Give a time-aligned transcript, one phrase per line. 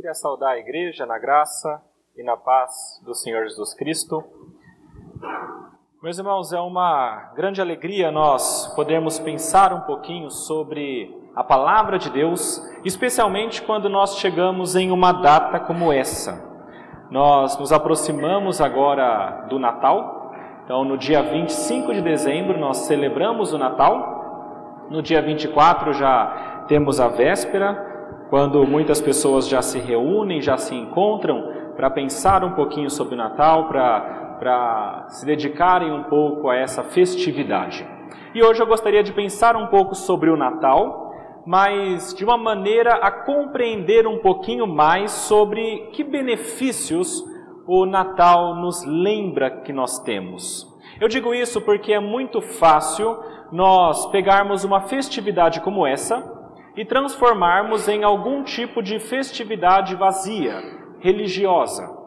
[0.00, 1.78] Queria saudar a igreja na graça
[2.16, 4.24] e na paz do Senhor Jesus Cristo.
[6.02, 12.08] Meus irmãos, é uma grande alegria nós podermos pensar um pouquinho sobre a palavra de
[12.08, 16.48] Deus, especialmente quando nós chegamos em uma data como essa.
[17.10, 20.32] Nós nos aproximamos agora do Natal,
[20.64, 26.98] então no dia 25 de dezembro nós celebramos o Natal, no dia 24 já temos
[27.00, 27.89] a véspera,
[28.30, 33.18] quando muitas pessoas já se reúnem, já se encontram para pensar um pouquinho sobre o
[33.18, 37.84] Natal, para se dedicarem um pouco a essa festividade.
[38.32, 41.12] E hoje eu gostaria de pensar um pouco sobre o Natal,
[41.44, 47.24] mas de uma maneira a compreender um pouquinho mais sobre que benefícios
[47.66, 50.68] o Natal nos lembra que nós temos.
[51.00, 53.18] Eu digo isso porque é muito fácil
[53.50, 56.39] nós pegarmos uma festividade como essa
[56.76, 60.62] e transformarmos em algum tipo de festividade vazia,
[61.00, 61.98] religiosa.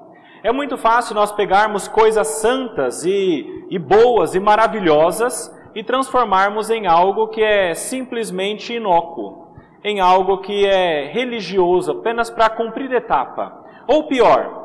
[0.44, 6.86] É muito fácil nós pegarmos coisas santas e, e boas e maravilhosas e transformarmos em
[6.86, 9.48] algo que é simplesmente inócuo,
[9.84, 13.64] em algo que é religioso apenas para cumprir etapa.
[13.88, 14.64] Ou pior,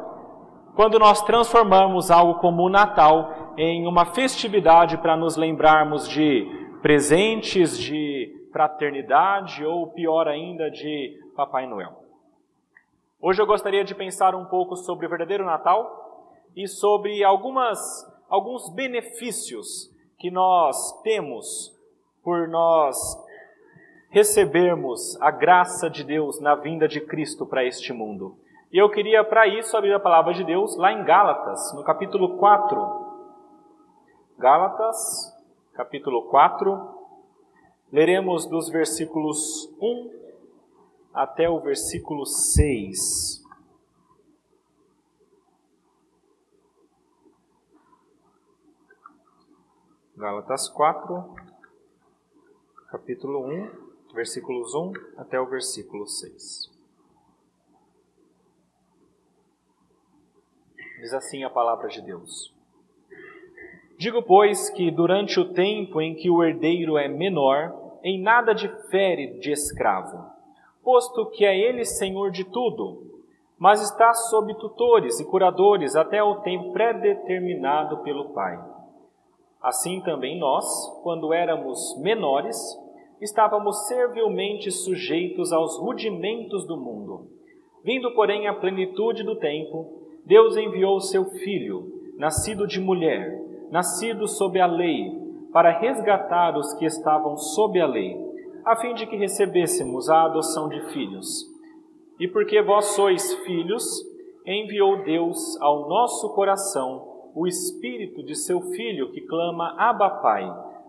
[0.74, 6.46] quando nós transformamos algo como o Natal em uma festividade para nos lembrarmos de
[6.80, 12.04] presentes, de fraternidade ou pior ainda de Papai Noel.
[13.20, 17.78] Hoje eu gostaria de pensar um pouco sobre o verdadeiro Natal e sobre algumas
[18.28, 21.74] alguns benefícios que nós temos
[22.22, 22.96] por nós
[24.10, 28.36] recebermos a graça de Deus na vinda de Cristo para este mundo.
[28.72, 32.36] E eu queria para isso abrir a palavra de Deus lá em Gálatas, no capítulo
[32.36, 33.06] 4.
[34.38, 35.34] Gálatas,
[35.74, 36.97] capítulo 4,
[37.90, 40.12] Leremos dos versículos 1
[41.14, 43.42] até o versículo 6.
[50.14, 51.34] Gálatas 4,
[52.90, 56.70] capítulo 1, versículos 1 até o versículo 6.
[61.00, 62.57] Diz assim a palavra de Deus.
[63.98, 69.40] Digo, pois, que durante o tempo em que o herdeiro é menor, em nada difere
[69.40, 70.24] de escravo,
[70.84, 73.02] posto que é ele senhor de tudo,
[73.58, 78.56] mas está sob tutores e curadores até o tempo predeterminado pelo Pai.
[79.60, 80.64] Assim também nós,
[81.02, 82.56] quando éramos menores,
[83.20, 87.26] estávamos servilmente sujeitos aos rudimentos do mundo.
[87.82, 94.60] Vindo, porém, à plenitude do tempo, Deus enviou seu Filho, nascido de mulher, nascido sob
[94.60, 95.12] a lei,
[95.52, 98.16] para resgatar os que estavam sob a lei,
[98.64, 101.46] a fim de que recebêssemos a adoção de filhos.
[102.20, 103.84] E porque vós sois filhos,
[104.46, 110.44] enviou Deus ao nosso coração o espírito de seu filho que clama Abba Pai,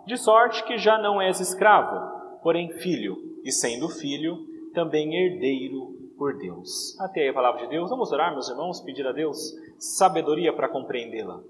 [0.06, 4.38] de sorte que já não és escravo, porém filho, e sendo filho,
[4.74, 7.00] também herdeiro por Deus.
[7.00, 7.90] Até aí a palavra de Deus.
[7.90, 11.42] Vamos orar, meus irmãos, pedir a Deus sabedoria para compreendê-la.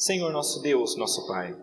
[0.00, 1.54] Senhor nosso Deus, nosso Pai,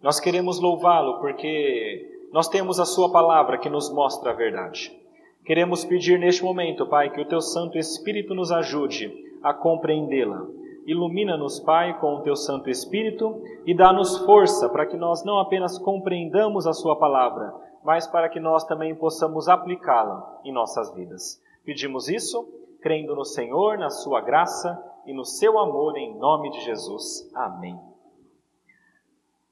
[0.00, 4.96] nós queremos louvá-lo porque nós temos a Sua palavra que nos mostra a verdade.
[5.44, 9.12] Queremos pedir neste momento, Pai, que o Teu Santo Espírito nos ajude
[9.42, 10.46] a compreendê-la.
[10.86, 15.76] Ilumina-nos, Pai, com o Teu Santo Espírito e dá-nos força para que nós não apenas
[15.76, 17.52] compreendamos a Sua palavra,
[17.82, 21.42] mas para que nós também possamos aplicá-la em nossas vidas.
[21.64, 22.48] Pedimos isso,
[22.80, 27.30] crendo no Senhor, na Sua graça e no seu amor, em nome de Jesus.
[27.34, 27.78] Amém.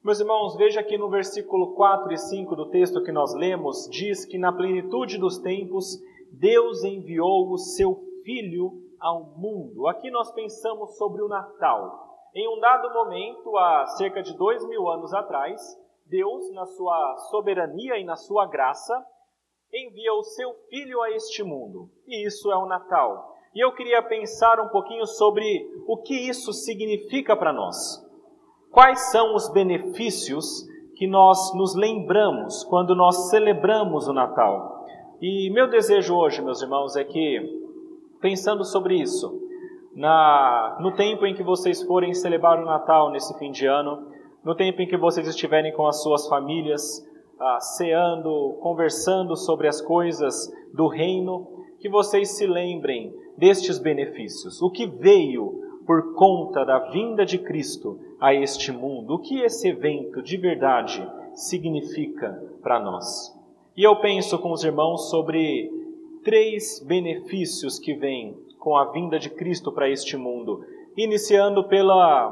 [0.02, 4.24] Meus irmãos, veja que no versículo 4 e 5 do texto que nós lemos, diz
[4.24, 5.98] que na plenitude dos tempos,
[6.32, 9.86] Deus enviou o seu Filho ao mundo.
[9.86, 12.08] Aqui nós pensamos sobre o Natal.
[12.34, 15.60] Em um dado momento, há cerca de dois mil anos atrás,
[16.06, 19.04] Deus, na sua soberania e na sua graça,
[19.72, 21.90] envia o seu Filho a este mundo.
[22.06, 23.34] E isso é o Natal.
[23.54, 28.06] E eu queria pensar um pouquinho sobre o que isso significa para nós.
[28.70, 34.86] Quais são os benefícios que nós nos lembramos quando nós celebramos o Natal?
[35.20, 37.40] E meu desejo hoje, meus irmãos, é que,
[38.20, 39.40] pensando sobre isso,
[39.94, 44.12] na, no tempo em que vocês forem celebrar o Natal nesse fim de ano,
[44.44, 47.04] no tempo em que vocês estiverem com as suas famílias,
[47.40, 51.48] ah, ceando, conversando sobre as coisas do reino,
[51.80, 54.60] que vocês se lembrem destes benefícios.
[54.60, 59.14] O que veio por conta da vinda de Cristo a este mundo?
[59.14, 63.34] O que esse evento de verdade significa para nós?
[63.76, 65.70] E eu penso com os irmãos sobre
[66.24, 70.64] três benefícios que vêm com a vinda de Cristo para este mundo,
[70.96, 72.30] iniciando pela,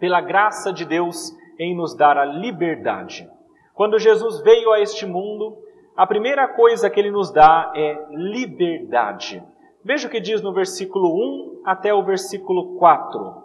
[0.00, 3.28] pela graça de Deus em nos dar a liberdade.
[3.74, 5.58] Quando Jesus veio a este mundo,
[5.94, 9.42] a primeira coisa que ele nos dá é liberdade.
[9.84, 13.44] Veja o que diz no versículo 1 até o versículo 4.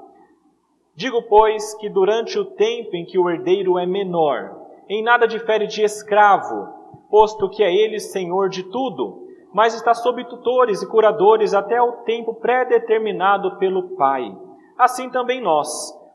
[0.96, 4.56] Digo, pois, que durante o tempo em que o herdeiro é menor,
[4.88, 6.70] em nada difere de escravo,
[7.10, 12.04] posto que é ele senhor de tudo, mas está sob tutores e curadores até o
[12.04, 14.34] tempo pré-determinado pelo Pai.
[14.78, 15.68] Assim também nós,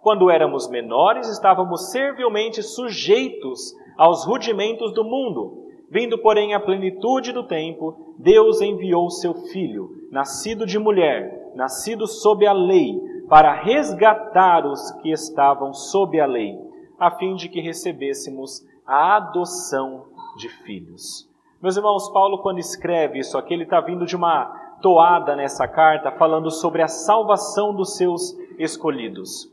[0.03, 5.64] quando éramos menores, estávamos servilmente sujeitos aos rudimentos do mundo.
[5.91, 12.47] Vindo, porém, à plenitude do tempo, Deus enviou seu Filho, nascido de mulher, nascido sob
[12.47, 16.59] a lei, para resgatar os que estavam sob a lei,
[16.99, 21.29] a fim de que recebêssemos a adoção de filhos.
[21.61, 24.47] Meus irmãos, Paulo, quando escreve isso aqui, ele está vindo de uma
[24.83, 29.51] toada nessa carta falando sobre a salvação dos seus escolhidos.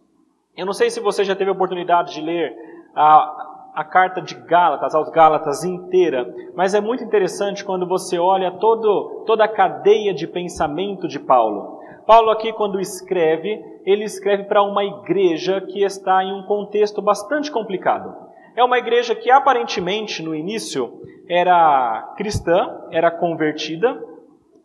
[0.57, 2.54] Eu não sei se você já teve a oportunidade de ler
[2.94, 8.52] a, a carta de Gálatas, aos Gálatas inteira, mas é muito interessante quando você olha
[8.52, 11.80] todo, toda a cadeia de pensamento de Paulo.
[12.06, 17.52] Paulo, aqui, quando escreve, ele escreve para uma igreja que está em um contexto bastante
[17.52, 18.14] complicado.
[18.56, 23.98] É uma igreja que aparentemente, no início, era cristã, era convertida,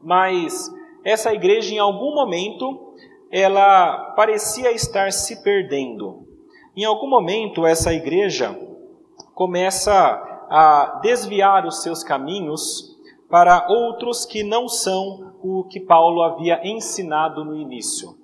[0.02, 0.68] mas
[1.04, 2.94] essa igreja, em algum momento,
[3.30, 6.26] ela parecia estar se perdendo.
[6.76, 8.65] Em algum momento, essa igreja
[9.36, 9.92] começa
[10.48, 12.96] a desviar os seus caminhos
[13.28, 18.16] para outros que não são o que Paulo havia ensinado no início.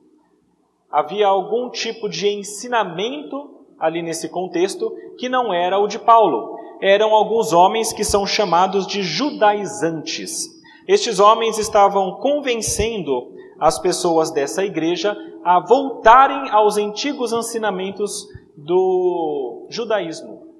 [0.91, 6.57] Havia algum tipo de ensinamento ali nesse contexto que não era o de Paulo.
[6.81, 10.49] Eram alguns homens que são chamados de judaizantes.
[10.89, 15.15] Estes homens estavam convencendo as pessoas dessa igreja
[15.45, 18.27] a voltarem aos antigos ensinamentos
[18.57, 20.52] do judaísmo.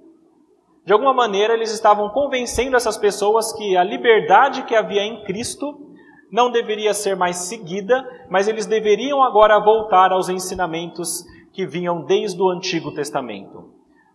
[0.85, 5.93] De alguma maneira, eles estavam convencendo essas pessoas que a liberdade que havia em Cristo
[6.31, 12.41] não deveria ser mais seguida, mas eles deveriam agora voltar aos ensinamentos que vinham desde
[12.41, 13.71] o Antigo Testamento.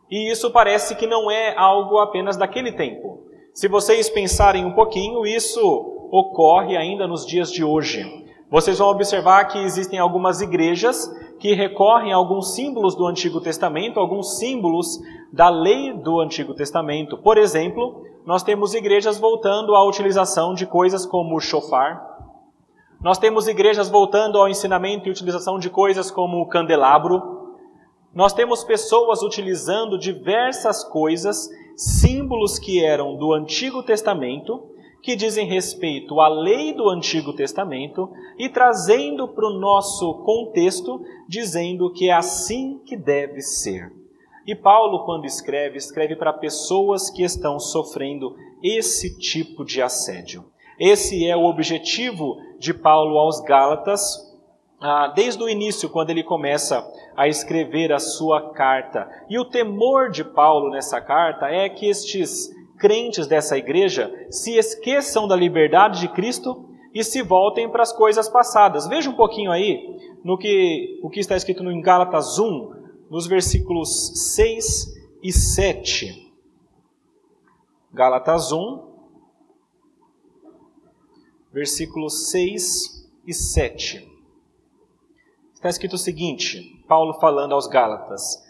[0.09, 3.21] E isso parece que não é algo apenas daquele tempo.
[3.53, 8.25] Se vocês pensarem um pouquinho, isso ocorre ainda nos dias de hoje.
[8.49, 13.99] Vocês vão observar que existem algumas igrejas que recorrem a alguns símbolos do Antigo Testamento,
[13.99, 14.99] alguns símbolos
[15.31, 17.17] da lei do Antigo Testamento.
[17.17, 22.17] Por exemplo, nós temos igrejas voltando à utilização de coisas como o shofar.
[23.01, 27.55] Nós temos igrejas voltando ao ensinamento e utilização de coisas como o candelabro.
[28.13, 34.63] Nós temos pessoas utilizando diversas coisas, símbolos que eram do Antigo Testamento,
[35.07, 41.89] que dizem respeito à lei do Antigo Testamento e trazendo para o nosso contexto, dizendo
[41.93, 43.89] que é assim que deve ser.
[44.45, 50.43] E Paulo, quando escreve, escreve para pessoas que estão sofrendo esse tipo de assédio.
[50.77, 54.35] Esse é o objetivo de Paulo aos Gálatas,
[54.81, 59.09] ah, desde o início, quando ele começa a escrever a sua carta.
[59.29, 65.27] E o temor de Paulo nessa carta é que estes crentes dessa igreja se esqueçam
[65.27, 68.87] da liberdade de Cristo e se voltem para as coisas passadas.
[68.87, 72.73] Veja um pouquinho aí no que o que está escrito no Gálatas 1,
[73.09, 76.33] nos versículos 6 e 7.
[77.93, 78.87] Gálatas 1,
[81.51, 84.07] versículos 6 e 7.
[85.53, 88.46] Está escrito o seguinte: Paulo falando aos Gálatas: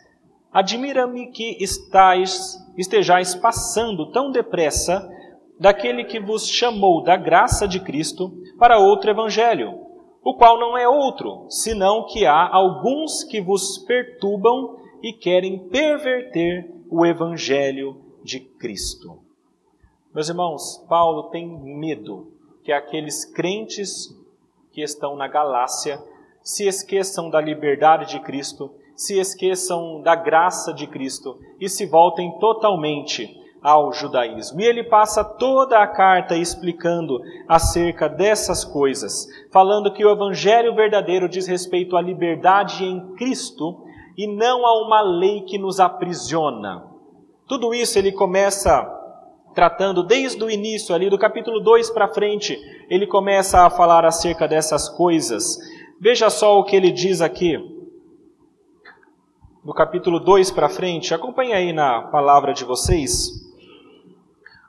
[0.58, 5.08] Admira-me que estais, estejais passando tão depressa
[5.60, 9.80] daquele que vos chamou da graça de Cristo para outro evangelho,
[10.24, 16.68] o qual não é outro, senão que há alguns que vos perturbam e querem perverter
[16.90, 19.20] o evangelho de Cristo.
[20.12, 22.32] Meus irmãos, Paulo tem medo
[22.64, 24.08] que aqueles crentes
[24.72, 26.04] que estão na Galácia
[26.42, 32.40] se esqueçam da liberdade de Cristo se esqueçam da graça de Cristo e se voltem
[32.40, 33.30] totalmente
[33.62, 34.60] ao judaísmo.
[34.60, 41.30] E ele passa toda a carta explicando acerca dessas coisas, falando que o evangelho verdadeiro
[41.30, 43.84] diz respeito à liberdade em Cristo
[44.18, 46.84] e não a uma lei que nos aprisiona.
[47.48, 48.94] Tudo isso ele começa
[49.54, 54.48] tratando desde o início, ali do capítulo 2 para frente, ele começa a falar acerca
[54.48, 55.58] dessas coisas.
[56.00, 57.77] Veja só o que ele diz aqui
[59.68, 63.46] do capítulo 2 para frente, acompanhe aí na palavra de vocês.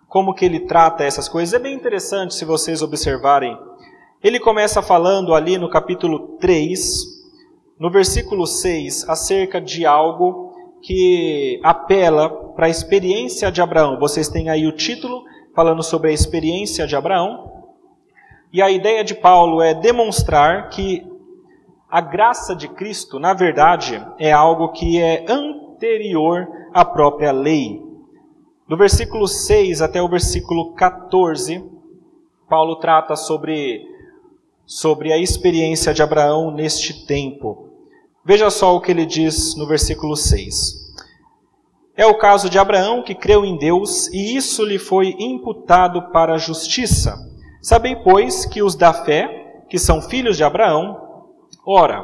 [0.08, 1.54] como que ele trata essas coisas.
[1.54, 3.56] É bem interessante se vocês observarem.
[4.24, 6.80] Ele começa falando ali no capítulo 3,
[7.78, 10.52] no versículo 6, acerca de algo
[10.82, 14.00] que apela para a experiência de Abraão.
[14.00, 15.22] Vocês têm aí o título
[15.54, 17.52] falando sobre a experiência de Abraão.
[18.52, 21.07] E a ideia de Paulo é demonstrar que
[21.90, 27.82] a graça de Cristo, na verdade, é algo que é anterior à própria lei.
[28.68, 31.64] Do versículo 6 até o versículo 14,
[32.46, 33.86] Paulo trata sobre,
[34.66, 37.70] sobre a experiência de Abraão neste tempo.
[38.22, 40.86] Veja só o que ele diz no versículo 6.
[41.96, 46.34] É o caso de Abraão que creu em Deus e isso lhe foi imputado para
[46.34, 47.16] a justiça.
[47.62, 51.07] Sabei, pois, que os da fé, que são filhos de Abraão,
[51.70, 52.02] Ora,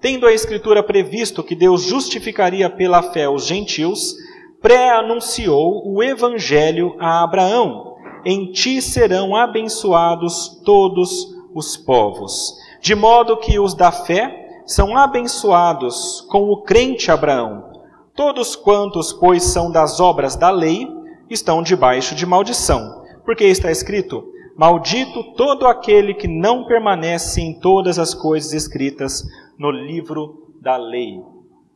[0.00, 4.14] tendo a Escritura previsto que Deus justificaria pela fé os gentios,
[4.58, 12.54] pré-anunciou o Evangelho a Abraão: Em ti serão abençoados todos os povos.
[12.80, 17.70] De modo que os da fé são abençoados com o crente Abraão.
[18.16, 20.88] Todos quantos, pois, são das obras da lei,
[21.28, 23.04] estão debaixo de maldição.
[23.26, 29.26] Porque está escrito: Maldito todo aquele que não permanece em todas as coisas escritas
[29.58, 31.22] no livro da lei.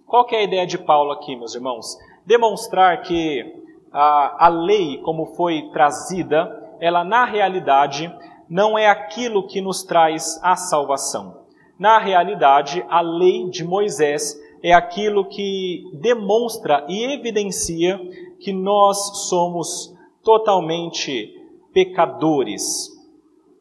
[0.06, 1.98] Qual é a ideia de Paulo aqui, meus irmãos?
[2.26, 8.14] Demonstrar que a, a lei, como foi trazida, ela na realidade
[8.48, 11.46] não é aquilo que nos traz a salvação.
[11.78, 17.98] Na realidade, a lei de Moisés é aquilo que demonstra e evidencia
[18.38, 21.35] que nós somos totalmente
[21.76, 22.90] pecadores.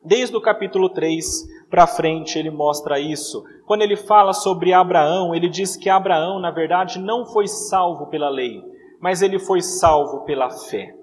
[0.01, 1.25] Desde o capítulo 3
[1.69, 3.43] para frente ele mostra isso.
[3.65, 8.29] Quando ele fala sobre Abraão, ele diz que Abraão, na verdade, não foi salvo pela
[8.29, 8.63] lei,
[9.01, 10.95] mas ele foi salvo pela fé.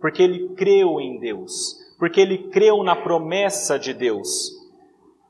[0.00, 4.50] Porque ele creu em Deus, porque ele creu na promessa de Deus.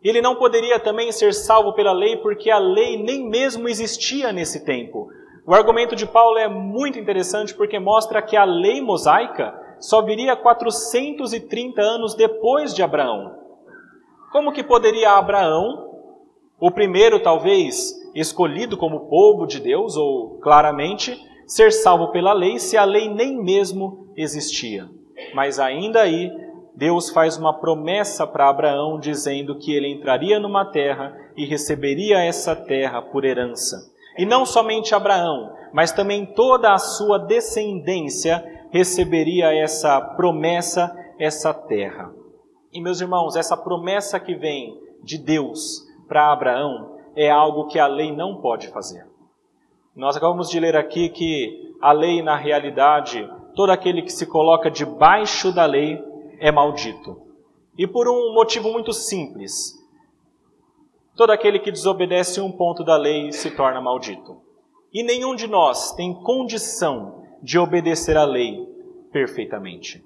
[0.00, 4.64] Ele não poderia também ser salvo pela lei, porque a lei nem mesmo existia nesse
[4.64, 5.08] tempo.
[5.44, 10.36] O argumento de Paulo é muito interessante porque mostra que a lei mosaica só viria
[10.36, 13.34] 430 anos depois de Abraão.
[14.30, 15.90] Como que poderia Abraão,
[16.60, 22.76] o primeiro talvez escolhido como povo de Deus, ou claramente, ser salvo pela lei se
[22.76, 24.88] a lei nem mesmo existia?
[25.34, 26.30] Mas ainda aí,
[26.74, 32.54] Deus faz uma promessa para Abraão dizendo que ele entraria numa terra e receberia essa
[32.54, 33.90] terra por herança.
[34.16, 42.12] E não somente Abraão, mas também toda a sua descendência receberia essa promessa, essa terra.
[42.72, 47.86] E meus irmãos, essa promessa que vem de Deus para Abraão é algo que a
[47.86, 49.06] lei não pode fazer.
[49.94, 54.70] Nós acabamos de ler aqui que a lei, na realidade, todo aquele que se coloca
[54.70, 56.02] debaixo da lei
[56.38, 57.20] é maldito.
[57.76, 59.74] E por um motivo muito simples:
[61.16, 64.40] todo aquele que desobedece um ponto da lei se torna maldito.
[64.92, 68.66] E nenhum de nós tem condição de obedecer à lei
[69.12, 70.04] perfeitamente.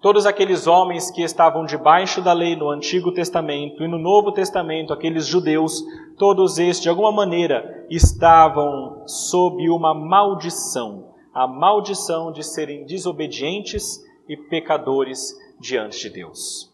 [0.00, 4.92] Todos aqueles homens que estavam debaixo da lei no Antigo Testamento e no Novo Testamento,
[4.92, 5.84] aqueles judeus,
[6.18, 14.36] todos estes, de alguma maneira, estavam sob uma maldição a maldição de serem desobedientes e
[14.36, 16.70] pecadores diante de Deus.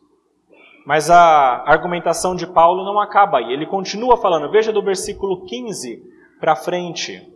[0.84, 6.02] Mas a argumentação de Paulo não acaba aí, ele continua falando, veja do versículo 15
[6.40, 7.32] para frente.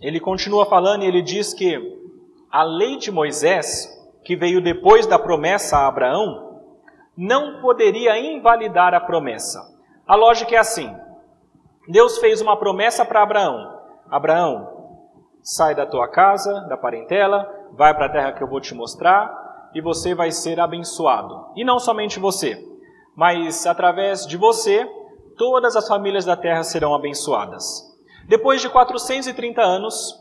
[0.00, 1.98] Ele continua falando e ele diz que
[2.50, 3.88] a lei de Moisés,
[4.24, 6.62] que veio depois da promessa a Abraão,
[7.16, 9.60] não poderia invalidar a promessa.
[10.06, 10.94] A lógica é assim:
[11.86, 13.78] Deus fez uma promessa para Abraão:
[14.10, 14.98] Abraão,
[15.42, 19.70] sai da tua casa, da parentela, vai para a terra que eu vou te mostrar
[19.74, 21.46] e você vai ser abençoado.
[21.54, 22.66] E não somente você,
[23.14, 24.88] mas através de você,
[25.36, 27.89] todas as famílias da terra serão abençoadas.
[28.26, 30.20] Depois de 430 anos,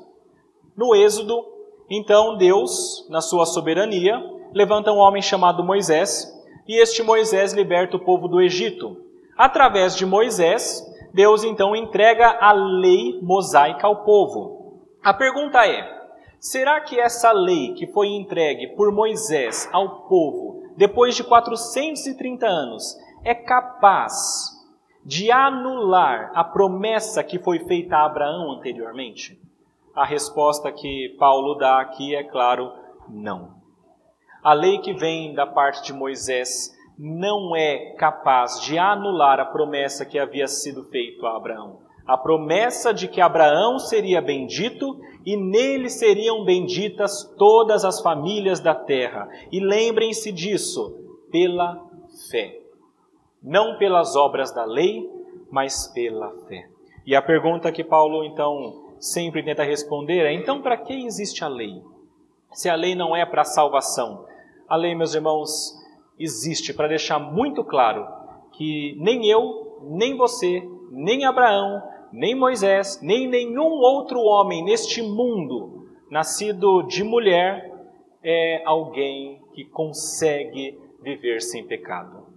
[0.75, 1.46] no Êxodo,
[1.89, 4.22] então Deus, na sua soberania,
[4.53, 6.36] levanta um homem chamado Moisés,
[6.68, 8.98] e este Moisés liberta o povo do Egito.
[9.38, 14.84] Através de Moisés, Deus então entrega a lei mosaica ao povo.
[15.03, 15.84] A pergunta é:
[16.39, 22.96] será que essa lei que foi entregue por Moisés ao povo, depois de 430 anos,
[23.24, 24.59] é capaz
[25.10, 29.42] de anular a promessa que foi feita a Abraão anteriormente?
[29.96, 32.72] A resposta que Paulo dá aqui é claro,
[33.10, 33.56] não.
[34.44, 40.06] A lei que vem da parte de Moisés não é capaz de anular a promessa
[40.06, 41.80] que havia sido feita a Abraão.
[42.10, 48.74] a promessa de que Abraão seria bendito e nele seriam benditas todas as famílias da
[48.74, 49.30] terra.
[49.51, 50.96] E lembrem-se disso,
[51.32, 51.80] pela
[52.32, 52.59] fé.
[53.41, 55.10] Não pelas obras da lei,
[55.50, 56.67] mas pela fé.
[57.05, 61.48] E a pergunta que Paulo então sempre tenta responder é: então para que existe a
[61.48, 61.81] lei?
[62.51, 64.25] Se a lei não é para salvação,
[64.67, 65.75] a lei, meus irmãos,
[66.17, 68.08] existe para deixar muito claro
[68.51, 71.81] que nem eu, nem você, nem Abraão,
[72.12, 77.72] nem Moisés, nem nenhum outro homem neste mundo nascido de mulher
[78.24, 82.28] é alguém que consegue viver sem pecado.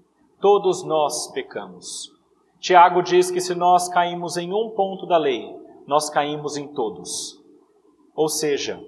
[0.43, 2.13] Todos nós pecamos.
[2.61, 5.57] Tiago diz que se nós caímos em um ponto da lei,
[5.87, 7.43] nós caímos em todos.
[8.15, 8.79] Ou seja,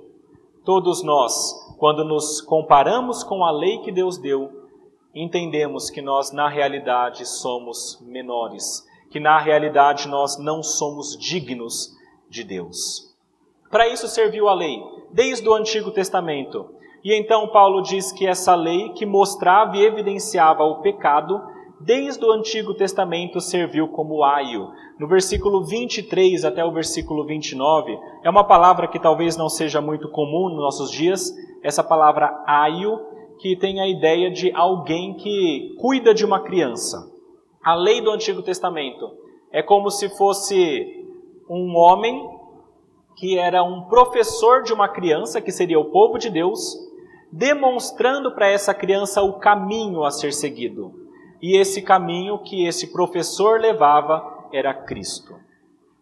[0.67, 4.69] todos nós, quando nos comparamos com a lei que Deus deu,
[5.15, 8.85] entendemos que nós na realidade somos menores
[9.15, 11.97] que na realidade nós não somos dignos
[12.29, 13.15] de Deus.
[13.71, 14.83] Para isso serviu a lei,
[15.13, 16.69] desde o Antigo Testamento.
[17.05, 21.39] E então Paulo diz que essa lei que mostrava e evidenciava o pecado,
[21.79, 24.71] desde o Antigo Testamento serviu como aio.
[24.99, 30.09] No versículo 23 até o versículo 29, é uma palavra que talvez não seja muito
[30.09, 31.31] comum nos nossos dias,
[31.63, 32.99] essa palavra aio,
[33.39, 37.13] que tem a ideia de alguém que cuida de uma criança.
[37.63, 39.11] A lei do Antigo Testamento
[39.53, 41.05] é como se fosse
[41.51, 42.31] um homem
[43.17, 46.84] que era um professor de uma criança, que seria o povo de Deus,
[47.37, 50.95] demonstrando para essa criança o caminho a ser seguido.
[51.43, 55.35] E esse caminho que esse professor levava era Cristo.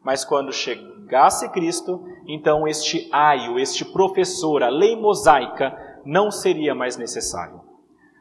[0.05, 6.97] Mas quando chegasse Cristo, então este aio, este professor, a lei mosaica, não seria mais
[6.97, 7.61] necessário.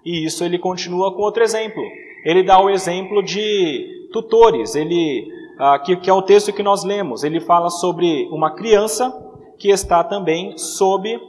[0.06, 1.84] E isso ele continua com outro exemplo
[2.24, 5.28] ele dá o exemplo de tutores, ele,
[5.58, 7.24] ah, que, que é o texto que nós lemos.
[7.24, 9.12] Ele fala sobre uma criança
[9.58, 11.20] que está também sob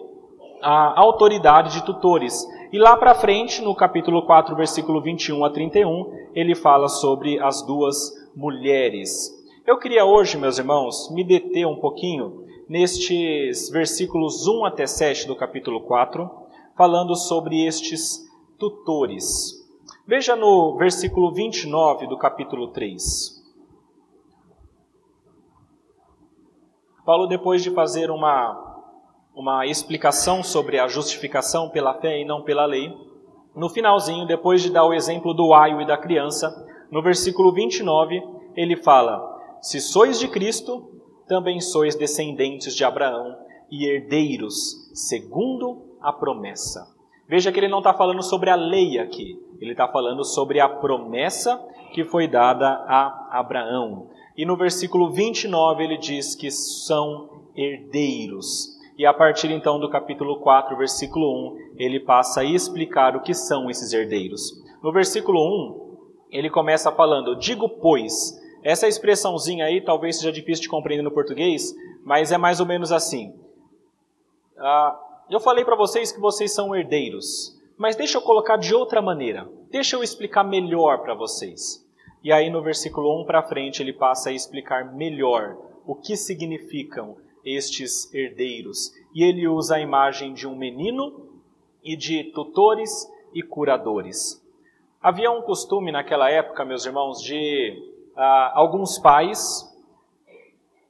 [0.62, 2.46] a autoridade de tutores.
[2.72, 7.62] E lá para frente, no capítulo 4, versículo 21 a 31, ele fala sobre as
[7.62, 9.30] duas mulheres.
[9.66, 15.36] Eu queria hoje, meus irmãos, me deter um pouquinho nestes versículos 1 até 7 do
[15.36, 16.30] capítulo 4,
[16.76, 18.26] falando sobre estes
[18.58, 19.60] tutores.
[20.06, 23.42] Veja no versículo 29 do capítulo 3.
[27.04, 28.71] Paulo, depois de fazer uma,
[29.34, 32.92] uma explicação sobre a justificação pela fé e não pela lei,
[33.54, 38.22] no finalzinho, depois de dar o exemplo do aio e da criança, no versículo 29,
[38.56, 40.90] ele fala: Se sois de Cristo,
[41.26, 43.36] também sois descendentes de Abraão
[43.70, 46.86] e herdeiros, segundo a promessa.
[47.28, 50.68] Veja que ele não está falando sobre a lei aqui, ele está falando sobre a
[50.68, 51.56] promessa
[51.92, 54.10] que foi dada a Abraão.
[54.36, 58.78] E no versículo 29 ele diz que são herdeiros.
[59.02, 63.34] E a partir então do capítulo 4, versículo 1, ele passa a explicar o que
[63.34, 64.52] são esses herdeiros.
[64.80, 68.40] No versículo 1, ele começa falando: Digo, pois.
[68.62, 72.92] Essa expressãozinha aí talvez seja difícil de compreender no português, mas é mais ou menos
[72.92, 73.34] assim.
[74.56, 74.96] Ah,
[75.28, 77.60] eu falei para vocês que vocês são herdeiros.
[77.76, 79.50] Mas deixa eu colocar de outra maneira.
[79.68, 81.84] Deixa eu explicar melhor para vocês.
[82.22, 87.16] E aí no versículo 1 para frente ele passa a explicar melhor o que significam
[87.44, 88.92] estes herdeiros.
[89.14, 91.28] E ele usa a imagem de um menino
[91.82, 92.90] e de tutores
[93.34, 94.40] e curadores.
[95.00, 97.76] Havia um costume naquela época, meus irmãos, de
[98.16, 99.68] ah, alguns pais,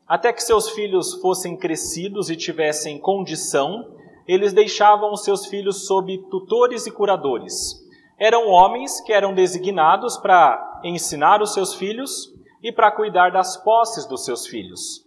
[0.07, 3.97] até que seus filhos fossem crescidos e tivessem condição,
[4.29, 7.81] eles deixavam os seus filhos sob tutores e curadores.
[8.19, 14.07] Eram homens que eram designados para ensinar os seus filhos e para cuidar das posses
[14.07, 15.02] dos seus filhos.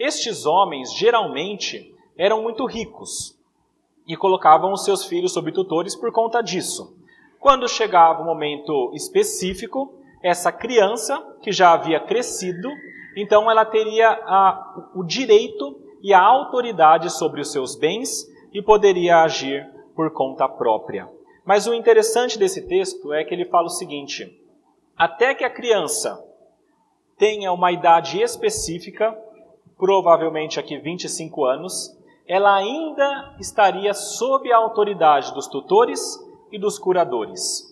[0.00, 3.38] Estes homens geralmente eram muito ricos
[4.06, 6.96] e colocavam os seus filhos sob tutores por conta disso.
[7.38, 12.70] Quando chegava o um momento específico, essa criança, que já havia crescido,
[13.14, 19.22] então ela teria a, o direito e a autoridade sobre os seus bens e poderia
[19.22, 21.10] agir por conta própria.
[21.44, 24.34] Mas o interessante desse texto é que ele fala o seguinte:
[24.96, 26.24] até que a criança
[27.18, 29.14] tenha uma idade específica,
[29.80, 36.20] provavelmente aqui 25 anos, ela ainda estaria sob a autoridade dos tutores
[36.52, 37.66] e dos curadores.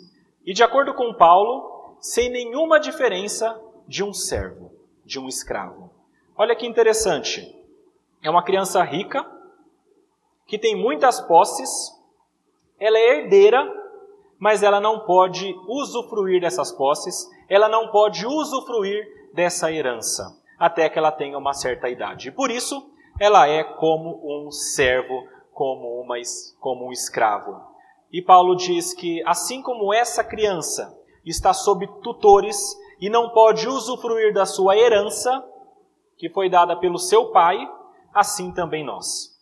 [0.44, 4.72] E de acordo com Paulo, sem nenhuma diferença de um servo,
[5.04, 5.90] de um escravo.
[6.36, 7.54] Olha que interessante.
[8.22, 9.24] É uma criança rica,
[10.46, 11.92] que tem muitas posses,
[12.80, 13.70] ela é herdeira,
[14.38, 20.38] mas ela não pode usufruir dessas posses, ela não pode usufruir dessa herança.
[20.58, 22.28] Até que ela tenha uma certa idade.
[22.28, 22.90] E por isso,
[23.20, 26.16] ela é como um servo, como, uma,
[26.60, 27.60] como um escravo.
[28.12, 34.32] E Paulo diz que, assim como essa criança está sob tutores e não pode usufruir
[34.32, 35.44] da sua herança,
[36.16, 37.58] que foi dada pelo seu pai,
[38.12, 39.36] assim também nós.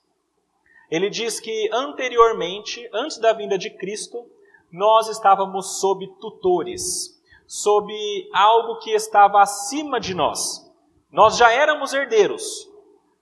[0.90, 4.24] Ele diz que anteriormente, antes da vinda de Cristo,
[4.70, 7.92] nós estávamos sob tutores, sob
[8.32, 10.65] algo que estava acima de nós.
[11.10, 12.68] Nós já éramos herdeiros,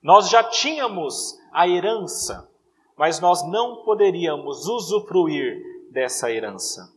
[0.03, 2.51] nós já tínhamos a herança,
[2.97, 6.93] mas nós não poderíamos usufruir dessa herança.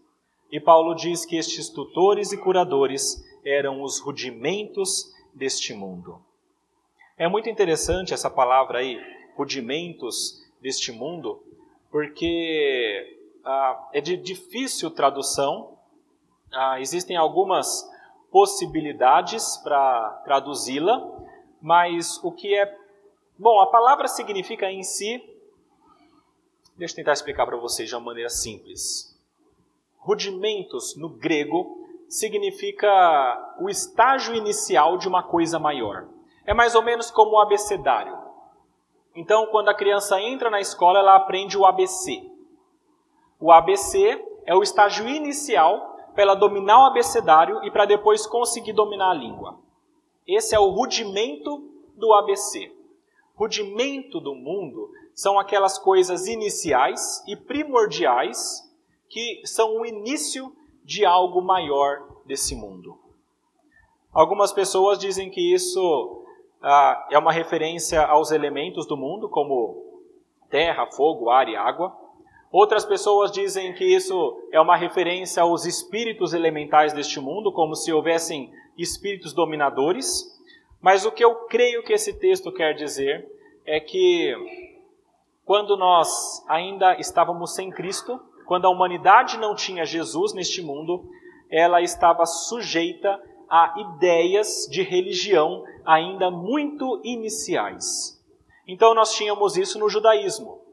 [0.51, 6.21] E Paulo diz que estes tutores e curadores eram os rudimentos deste mundo.
[7.17, 8.99] É muito interessante essa palavra aí,
[9.35, 11.43] rudimentos deste mundo,
[11.91, 15.77] porque ah, é de difícil tradução.
[16.51, 17.89] Ah, existem algumas
[18.31, 21.01] possibilidades para traduzi-la,
[21.61, 22.77] mas o que é.
[23.37, 25.21] Bom, a palavra significa em si.
[26.75, 29.15] Deixa eu tentar explicar para vocês de uma maneira simples.
[29.97, 36.07] Rudimentos no grego significa o estágio inicial de uma coisa maior.
[36.45, 38.17] É mais ou menos como o abecedário.
[39.15, 42.23] Então, quando a criança entra na escola, ela aprende o ABC.
[43.39, 48.73] O ABC é o estágio inicial para ela dominar o abecedário e para depois conseguir
[48.73, 49.59] dominar a língua.
[50.25, 52.75] Esse é o rudimento do ABC.
[53.35, 58.67] Rudimento do mundo são aquelas coisas iniciais e primordiais
[59.07, 60.51] que são o início
[60.83, 62.97] de algo maior desse mundo.
[64.11, 66.25] Algumas pessoas dizem que isso
[66.63, 70.01] ah, é uma referência aos elementos do mundo, como
[70.49, 71.95] terra, fogo, ar e água.
[72.59, 77.93] Outras pessoas dizem que isso é uma referência aos espíritos elementais deste mundo, como se
[77.93, 80.25] houvessem espíritos dominadores.
[80.81, 83.31] Mas o que eu creio que esse texto quer dizer
[83.63, 84.33] é que
[85.45, 91.07] quando nós ainda estávamos sem Cristo, quando a humanidade não tinha Jesus neste mundo,
[91.51, 98.19] ela estava sujeita a ideias de religião ainda muito iniciais.
[98.67, 100.65] Então nós tínhamos isso no judaísmo.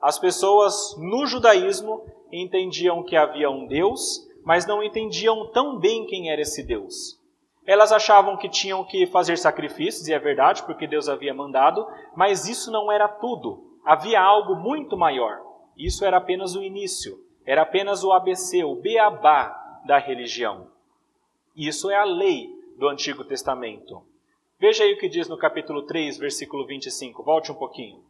[0.00, 6.30] As pessoas no judaísmo entendiam que havia um Deus, mas não entendiam tão bem quem
[6.30, 7.18] era esse Deus.
[7.66, 12.48] Elas achavam que tinham que fazer sacrifícios, e é verdade, porque Deus havia mandado, mas
[12.48, 13.76] isso não era tudo.
[13.84, 15.42] Havia algo muito maior.
[15.76, 20.68] Isso era apenas o início, era apenas o ABC, o beabá da religião.
[21.56, 24.02] Isso é a lei do Antigo Testamento.
[24.58, 27.22] Veja aí o que diz no capítulo 3, versículo 25.
[27.22, 28.02] Volte um pouquinho.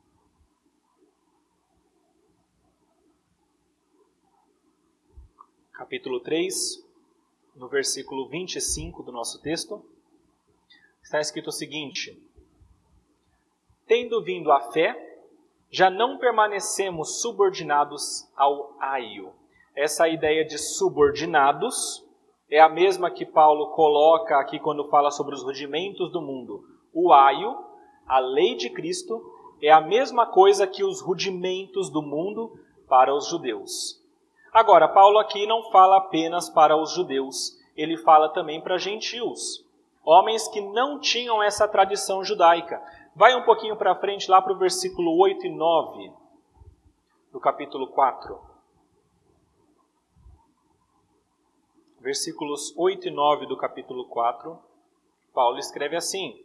[5.79, 6.85] Capítulo 3,
[7.55, 9.81] no versículo 25 do nosso texto,
[11.01, 12.21] está escrito o seguinte:
[13.87, 15.23] Tendo vindo a fé,
[15.71, 19.33] já não permanecemos subordinados ao aio.
[19.73, 22.05] Essa ideia de subordinados
[22.51, 26.65] é a mesma que Paulo coloca aqui quando fala sobre os rudimentos do mundo.
[26.93, 27.57] O aio,
[28.05, 29.23] a lei de Cristo,
[29.63, 33.98] é a mesma coisa que os rudimentos do mundo para os judeus.
[34.53, 39.65] Agora, Paulo aqui não fala apenas para os judeus, ele fala também para gentios,
[40.05, 42.83] homens que não tinham essa tradição judaica.
[43.15, 46.13] Vai um pouquinho para frente, lá para o versículo 8 e 9
[47.33, 48.41] do capítulo 4.
[52.01, 54.59] Versículos 8 e 9 do capítulo 4,
[55.35, 56.43] Paulo escreve assim: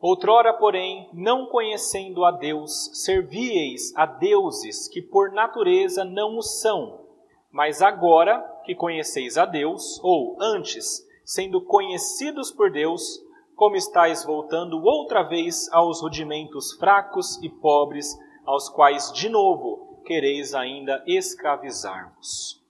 [0.00, 7.04] Outrora, porém, não conhecendo a Deus, servieis a deuses que por natureza não o são.
[7.50, 13.20] Mas agora que conheceis a Deus, ou antes, sendo conhecidos por Deus,
[13.56, 20.54] como estáis voltando outra vez aos rudimentos fracos e pobres, aos quais de novo quereis
[20.54, 22.62] ainda escravizar-vos.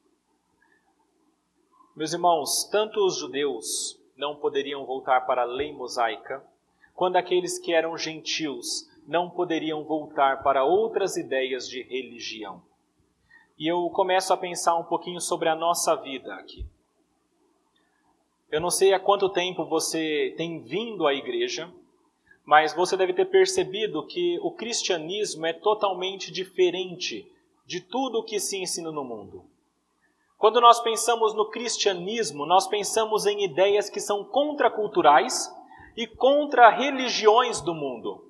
[1.94, 6.42] Meus irmãos, tanto os judeus não poderiam voltar para a lei mosaica,
[6.98, 12.60] quando aqueles que eram gentios não poderiam voltar para outras ideias de religião.
[13.56, 16.66] E eu começo a pensar um pouquinho sobre a nossa vida aqui.
[18.50, 21.72] Eu não sei há quanto tempo você tem vindo à igreja,
[22.44, 27.30] mas você deve ter percebido que o cristianismo é totalmente diferente
[27.64, 29.44] de tudo o que se ensina no mundo.
[30.36, 35.56] Quando nós pensamos no cristianismo, nós pensamos em ideias que são contraculturais
[35.98, 38.24] e contra religiões do mundo.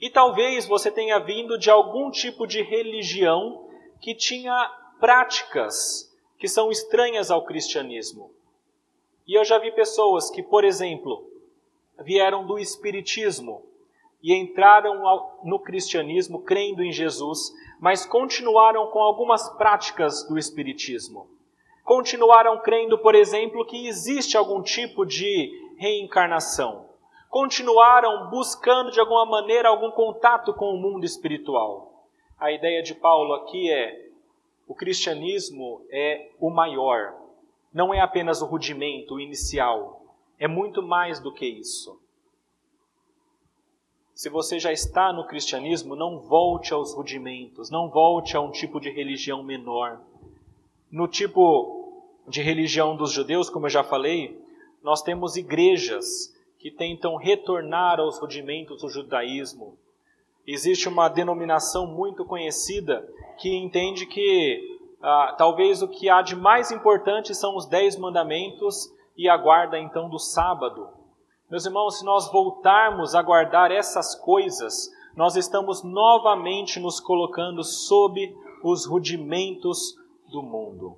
[0.00, 4.52] E talvez você tenha vindo de algum tipo de religião que tinha
[4.98, 8.32] práticas que são estranhas ao cristianismo.
[9.24, 11.24] E eu já vi pessoas que, por exemplo,
[12.00, 13.62] vieram do Espiritismo
[14.20, 15.00] e entraram
[15.44, 21.30] no cristianismo crendo em Jesus, mas continuaram com algumas práticas do Espiritismo.
[21.84, 26.90] Continuaram crendo, por exemplo, que existe algum tipo de reencarnação.
[27.32, 32.06] Continuaram buscando de alguma maneira algum contato com o mundo espiritual.
[32.38, 34.10] A ideia de Paulo aqui é:
[34.68, 37.14] o cristianismo é o maior,
[37.72, 40.04] não é apenas o rudimento, o inicial,
[40.38, 41.98] é muito mais do que isso.
[44.14, 48.78] Se você já está no cristianismo, não volte aos rudimentos, não volte a um tipo
[48.78, 50.02] de religião menor.
[50.90, 54.38] No tipo de religião dos judeus, como eu já falei,
[54.82, 56.30] nós temos igrejas
[56.62, 59.76] que tentam retornar aos rudimentos do judaísmo.
[60.46, 63.04] Existe uma denominação muito conhecida
[63.36, 68.94] que entende que ah, talvez o que há de mais importante são os dez mandamentos
[69.16, 70.88] e a guarda então do sábado.
[71.50, 78.32] Meus irmãos, se nós voltarmos a guardar essas coisas, nós estamos novamente nos colocando sob
[78.62, 79.96] os rudimentos
[80.30, 80.96] do mundo.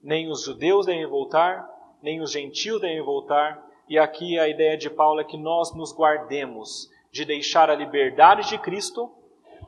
[0.00, 1.68] Nem os judeus devem voltar,
[2.00, 5.92] nem os gentios devem voltar, e aqui a ideia de Paulo é que nós nos
[5.92, 9.12] guardemos de deixar a liberdade de Cristo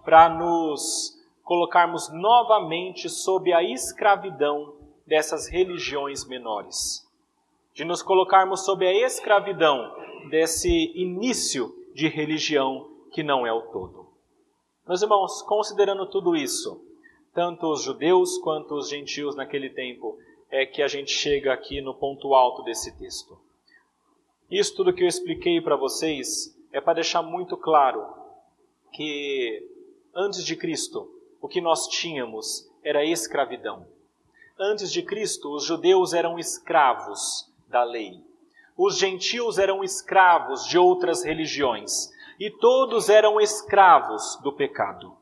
[0.02, 7.06] para nos colocarmos novamente sob a escravidão dessas religiões menores
[7.74, 9.94] de nos colocarmos sob a escravidão
[10.30, 14.06] desse início de religião que não é o todo.
[14.88, 16.82] Meus irmãos, considerando tudo isso,
[17.34, 20.18] tanto os judeus quanto os gentios naquele tempo,
[20.50, 23.38] é que a gente chega aqui no ponto alto desse texto.
[24.50, 28.04] Isso tudo que eu expliquei para vocês é para deixar muito claro
[28.92, 29.68] que
[30.14, 33.86] antes de Cristo, o que nós tínhamos era escravidão.
[34.58, 38.22] Antes de Cristo, os judeus eram escravos da lei.
[38.76, 45.16] Os gentios eram escravos de outras religiões e todos eram escravos do pecado.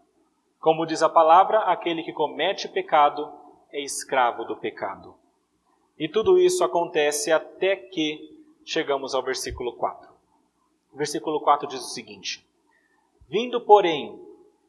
[0.61, 3.33] Como diz a palavra, aquele que comete pecado
[3.71, 5.15] é escravo do pecado.
[5.99, 8.32] E tudo isso acontece até que
[8.65, 10.11] chegamos ao versículo 4.
[10.93, 12.47] O versículo 4 diz o seguinte:
[13.29, 14.21] Vindo, porém,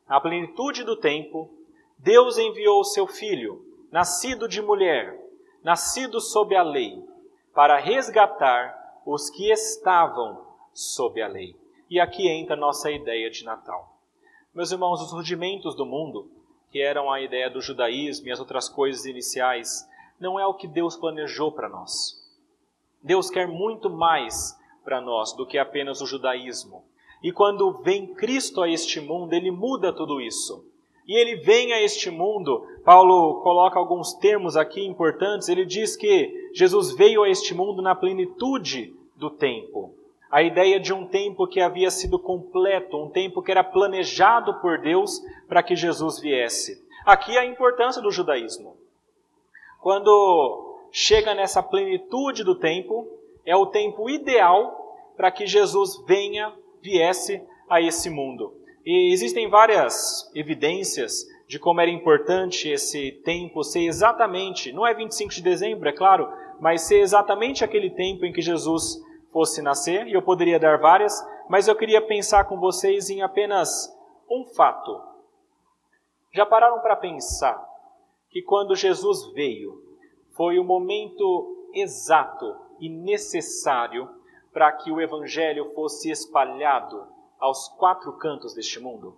[0.08, 1.50] à plenitude do tempo,
[1.98, 5.20] Deus enviou o seu filho, nascido de mulher,
[5.64, 7.04] nascido sob a lei
[7.54, 11.56] para resgatar os que estavam sob a lei.
[11.90, 13.98] E aqui entra nossa ideia de Natal.
[14.54, 16.30] Meus irmãos, os rudimentos do mundo,
[16.72, 19.88] que eram a ideia do judaísmo e as outras coisas iniciais,
[20.20, 22.23] não é o que Deus planejou para nós.
[23.04, 26.84] Deus quer muito mais para nós do que apenas o judaísmo.
[27.22, 30.66] E quando vem Cristo a este mundo, ele muda tudo isso.
[31.06, 36.50] E ele vem a este mundo, Paulo coloca alguns termos aqui importantes, ele diz que
[36.54, 39.94] Jesus veio a este mundo na plenitude do tempo.
[40.32, 44.80] A ideia de um tempo que havia sido completo, um tempo que era planejado por
[44.80, 46.82] Deus para que Jesus viesse.
[47.06, 48.78] Aqui a importância do judaísmo.
[49.82, 53.08] Quando chega nessa plenitude do tempo,
[53.44, 58.54] é o tempo ideal para que Jesus venha, viesse a esse mundo.
[58.86, 65.34] E existem várias evidências de como era importante esse tempo ser exatamente, não é 25
[65.34, 69.02] de dezembro, é claro, mas ser exatamente aquele tempo em que Jesus
[69.32, 71.14] fosse nascer, e eu poderia dar várias,
[71.50, 73.92] mas eu queria pensar com vocês em apenas
[74.30, 75.02] um fato.
[76.32, 77.64] Já pararam para pensar
[78.30, 79.83] que quando Jesus veio,
[80.34, 84.10] foi o momento exato e necessário
[84.52, 87.08] para que o Evangelho fosse espalhado
[87.40, 89.18] aos quatro cantos deste mundo?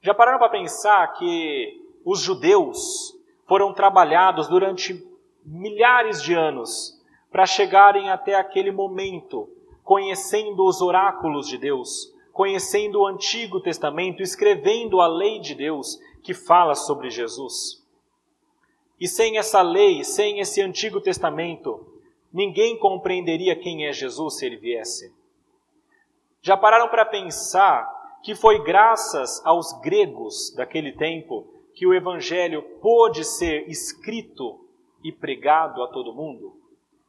[0.00, 3.16] Já pararam para pensar que os judeus
[3.46, 5.06] foram trabalhados durante
[5.44, 9.48] milhares de anos para chegarem até aquele momento,
[9.82, 16.34] conhecendo os oráculos de Deus, conhecendo o Antigo Testamento, escrevendo a lei de Deus que
[16.34, 17.81] fala sobre Jesus.
[19.02, 21.84] E sem essa lei, sem esse Antigo Testamento,
[22.32, 25.12] ninguém compreenderia quem é Jesus se ele viesse.
[26.40, 33.24] Já pararam para pensar que foi graças aos gregos daquele tempo que o Evangelho pôde
[33.24, 34.64] ser escrito
[35.02, 36.56] e pregado a todo mundo?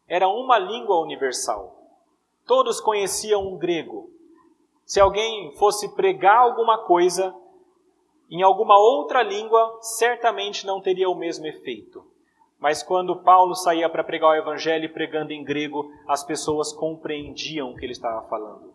[0.07, 1.77] Era uma língua universal.
[2.47, 4.09] Todos conheciam o grego.
[4.83, 7.35] Se alguém fosse pregar alguma coisa
[8.29, 12.03] em alguma outra língua, certamente não teria o mesmo efeito.
[12.59, 17.75] Mas quando Paulo saía para pregar o evangelho pregando em grego, as pessoas compreendiam o
[17.75, 18.73] que ele estava falando.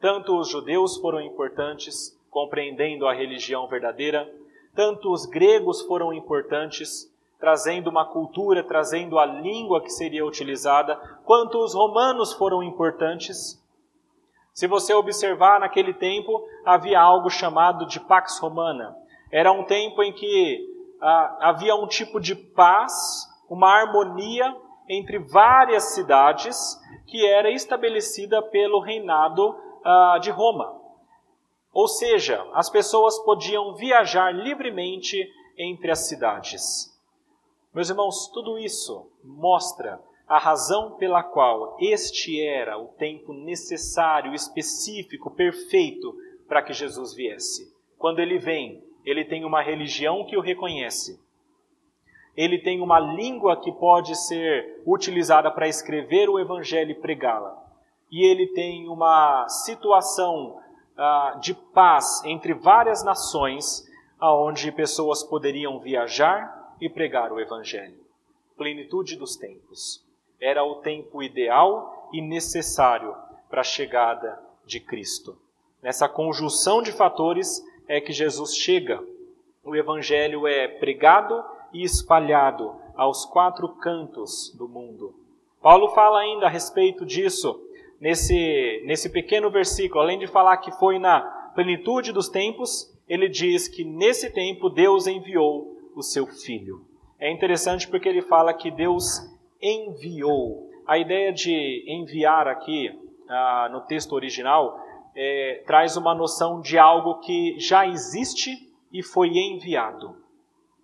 [0.00, 4.28] Tanto os judeus foram importantes, compreendendo a religião verdadeira,
[4.74, 11.58] tanto os gregos foram importantes, trazendo uma cultura, trazendo a língua que seria utilizada, quanto
[11.58, 13.62] os romanos foram importantes.
[14.58, 18.92] Se você observar, naquele tempo havia algo chamado de Pax Romana.
[19.30, 20.68] Era um tempo em que
[21.00, 22.92] ah, havia um tipo de paz,
[23.48, 24.52] uma harmonia
[24.88, 30.76] entre várias cidades que era estabelecida pelo reinado ah, de Roma.
[31.72, 35.24] Ou seja, as pessoas podiam viajar livremente
[35.56, 36.92] entre as cidades.
[37.72, 45.30] Meus irmãos, tudo isso mostra a razão pela qual este era o tempo necessário, específico,
[45.30, 46.14] perfeito
[46.46, 47.74] para que Jesus viesse.
[47.96, 51.18] Quando ele vem, ele tem uma religião que o reconhece.
[52.36, 57.56] Ele tem uma língua que pode ser utilizada para escrever o evangelho e pregá-la.
[58.10, 60.60] E ele tem uma situação
[60.96, 67.98] uh, de paz entre várias nações, aonde pessoas poderiam viajar e pregar o evangelho.
[68.56, 70.06] Plenitude dos tempos.
[70.40, 73.14] Era o tempo ideal e necessário
[73.50, 75.36] para a chegada de Cristo.
[75.82, 79.02] Nessa conjunção de fatores é que Jesus chega.
[79.64, 85.14] O evangelho é pregado e espalhado aos quatro cantos do mundo.
[85.60, 87.64] Paulo fala ainda a respeito disso
[88.00, 91.20] nesse, nesse pequeno versículo, além de falar que foi na
[91.54, 96.82] plenitude dos tempos, ele diz que nesse tempo Deus enviou o seu Filho.
[97.18, 99.28] É interessante porque ele fala que Deus
[99.60, 100.70] enviou.
[100.86, 102.90] A ideia de enviar aqui,
[103.28, 104.80] ah, no texto original,
[105.14, 108.50] é, traz uma noção de algo que já existe
[108.92, 110.16] e foi enviado.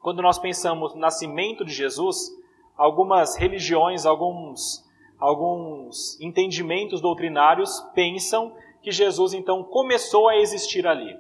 [0.01, 2.31] Quando nós pensamos no nascimento de Jesus,
[2.77, 4.85] algumas religiões, alguns
[5.19, 11.17] alguns entendimentos doutrinários pensam que Jesus então começou a existir ali.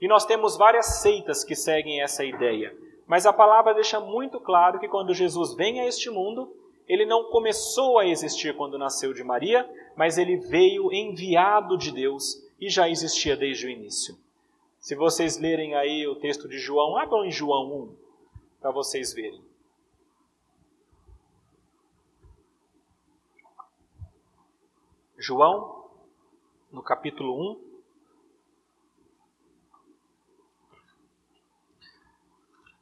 [0.00, 2.74] E nós temos várias seitas que seguem essa ideia.
[3.06, 6.52] Mas a palavra deixa muito claro que quando Jesus vem a este mundo,
[6.88, 12.42] ele não começou a existir quando nasceu de Maria, mas ele veio enviado de Deus
[12.58, 14.18] e já existia desde o início.
[14.80, 17.96] Se vocês lerem aí o texto de João, abram em João 1
[18.60, 19.46] para vocês verem.
[25.18, 25.90] João,
[26.72, 27.68] no capítulo 1.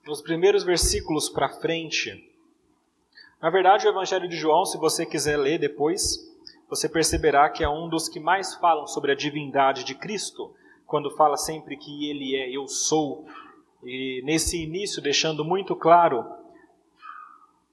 [0.06, 2.35] Nos primeiros versículos para frente.
[3.40, 6.26] Na verdade, o Evangelho de João, se você quiser ler depois,
[6.70, 10.54] você perceberá que é um dos que mais falam sobre a divindade de Cristo,
[10.86, 13.26] quando fala sempre que ele é eu sou.
[13.84, 16.24] E nesse início, deixando muito claro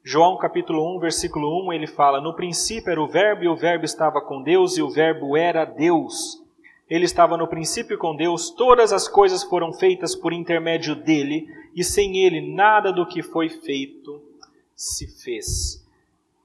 [0.04, 3.86] João capítulo 1, versículo 1, ele fala: No princípio era o Verbo, e o Verbo
[3.86, 6.44] estava com Deus, e o Verbo era Deus.
[6.90, 11.86] Ele estava no princípio com Deus, todas as coisas foram feitas por intermédio dele, e
[11.86, 14.33] sem ele nada do que foi feito
[14.76, 15.86] se fez.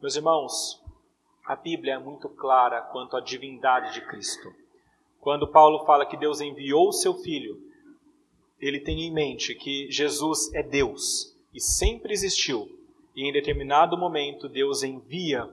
[0.01, 0.83] Meus irmãos,
[1.45, 4.55] a Bíblia é muito clara quanto à divindade de Cristo.
[5.21, 7.61] Quando Paulo fala que Deus enviou o seu Filho,
[8.61, 12.79] ele tem em mente que Jesus é Deus e sempre existiu
[13.19, 15.53] e em determinado momento Deus envia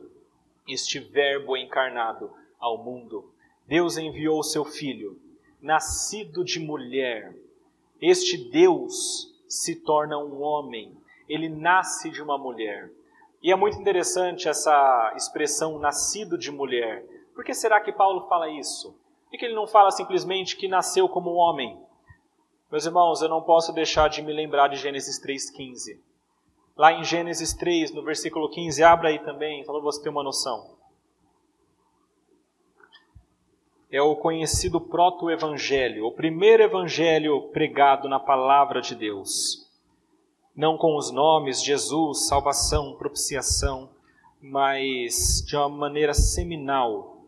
[0.67, 3.33] este Verbo encarnado ao mundo.
[3.65, 5.19] Deus enviou o seu Filho,
[5.59, 7.35] nascido de mulher.
[7.99, 10.95] Este Deus se torna um homem,
[11.27, 12.91] ele nasce de uma mulher.
[13.41, 17.05] E é muito interessante essa expressão nascido de mulher.
[17.33, 18.97] Por que será que Paulo fala isso?
[19.29, 21.79] Por que ele não fala simplesmente que nasceu como homem?
[22.71, 25.99] Meus irmãos, eu não posso deixar de me lembrar de Gênesis 3,15
[26.75, 30.75] lá em Gênesis 3, no versículo 15, abra aí também, para você ter uma noção.
[33.89, 39.64] É o conhecido proto-evangelho, o primeiro evangelho pregado na palavra de Deus.
[40.55, 43.89] Não com os nomes Jesus, salvação, propiciação,
[44.41, 47.25] mas de uma maneira seminal.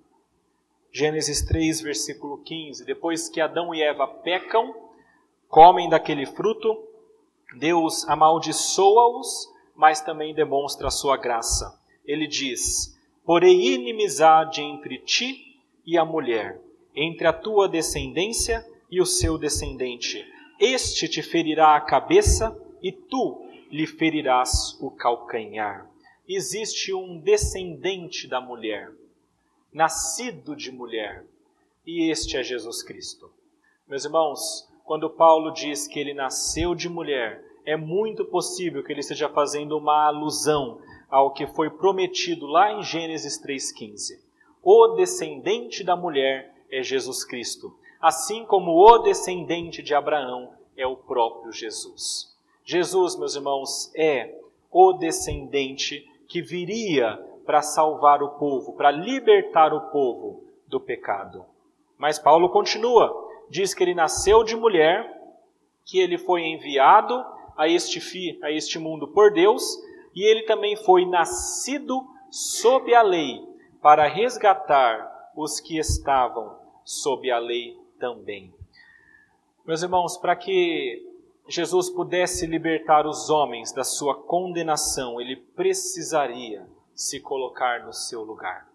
[0.93, 2.85] Gênesis 3, versículo 15.
[2.85, 4.73] Depois que Adão e Eva pecam,
[5.49, 6.81] comem daquele fruto,
[7.57, 11.77] Deus amaldiçoa-os, mas também demonstra a sua graça.
[12.05, 16.61] Ele diz: Porém, inimizade entre ti e a mulher,
[16.95, 20.25] entre a tua descendência e o seu descendente.
[20.57, 25.89] Este te ferirá a cabeça e tu lhe ferirás o calcanhar.
[26.28, 28.91] Existe um descendente da mulher,
[29.71, 31.25] nascido de mulher,
[31.86, 33.32] e este é Jesus Cristo.
[33.88, 39.01] Meus irmãos, quando Paulo diz que ele nasceu de mulher, é muito possível que ele
[39.01, 44.19] esteja fazendo uma alusão ao que foi prometido lá em Gênesis 3,15.
[44.61, 50.95] O descendente da mulher é Jesus Cristo, assim como o descendente de Abraão é o
[50.95, 52.36] próprio Jesus.
[52.70, 54.38] Jesus, meus irmãos, é
[54.70, 57.15] o descendente que viria
[57.45, 61.45] para salvar o povo, para libertar o povo do pecado.
[61.97, 63.09] Mas Paulo continua,
[63.49, 65.09] diz que ele nasceu de mulher,
[65.86, 69.63] que ele foi enviado a este, fi, a este mundo por Deus,
[70.13, 73.47] e ele também foi nascido sob a lei,
[73.82, 78.53] para resgatar os que estavam sob a lei também.
[79.65, 81.07] Meus irmãos, para que
[81.50, 88.70] Jesus pudesse libertar os homens da sua condenação, ele precisaria se colocar no seu lugar.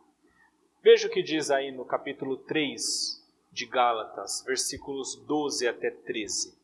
[0.83, 6.59] Veja o que diz aí no capítulo 3 de Gálatas, versículos 12 até 13.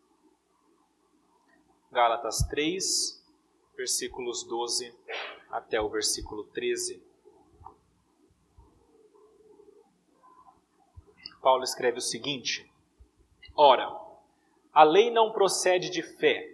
[1.93, 3.25] Gálatas 3,
[3.77, 4.95] versículos 12
[5.51, 7.03] até o versículo 13.
[11.43, 12.71] Paulo escreve o seguinte:
[13.55, 14.08] Ora,
[14.79, 16.49] a lei não procede de fé,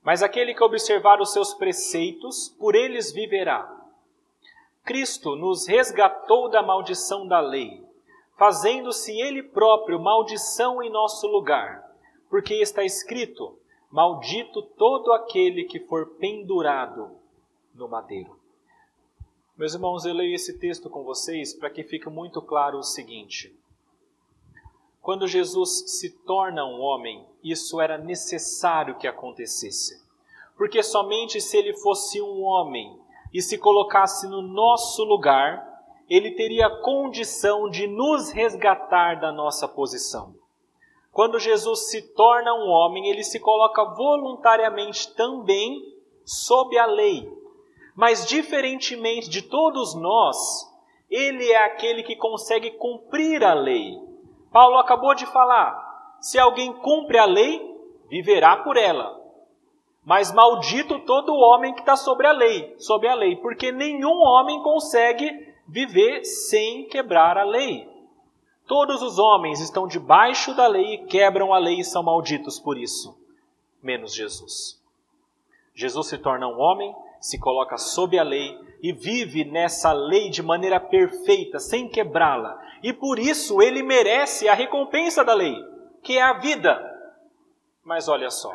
[0.00, 3.68] mas aquele que observar os seus preceitos, por eles viverá.
[4.84, 7.84] Cristo nos resgatou da maldição da lei,
[8.36, 11.84] fazendo-se Ele próprio maldição em nosso lugar,
[12.30, 13.58] porque está escrito:
[13.90, 17.10] Maldito todo aquele que for pendurado
[17.74, 18.38] no madeiro.
[19.56, 23.52] Meus irmãos, eu leio esse texto com vocês para que fique muito claro o seguinte:
[25.00, 30.02] quando Jesus se torna um homem, isso era necessário que acontecesse.
[30.56, 32.98] Porque somente se ele fosse um homem
[33.32, 35.66] e se colocasse no nosso lugar,
[36.08, 40.34] ele teria condição de nos resgatar da nossa posição.
[41.12, 45.82] Quando Jesus se torna um homem, ele se coloca voluntariamente também
[46.24, 47.30] sob a lei.
[47.94, 50.36] Mas, diferentemente de todos nós,
[51.10, 53.98] ele é aquele que consegue cumprir a lei.
[54.50, 57.60] Paulo acabou de falar: se alguém cumpre a lei,
[58.08, 59.18] viverá por ela.
[60.04, 64.62] Mas maldito todo homem que está sobre a lei, sobre a lei, porque nenhum homem
[64.62, 67.86] consegue viver sem quebrar a lei.
[68.66, 72.78] Todos os homens estão debaixo da lei e quebram a lei e são malditos por
[72.78, 73.18] isso,
[73.82, 74.82] menos Jesus.
[75.74, 80.42] Jesus se torna um homem, se coloca sob a lei e vive nessa lei de
[80.42, 82.60] maneira perfeita, sem quebrá-la.
[82.82, 85.56] E por isso ele merece a recompensa da lei,
[86.02, 86.80] que é a vida.
[87.84, 88.54] Mas olha só,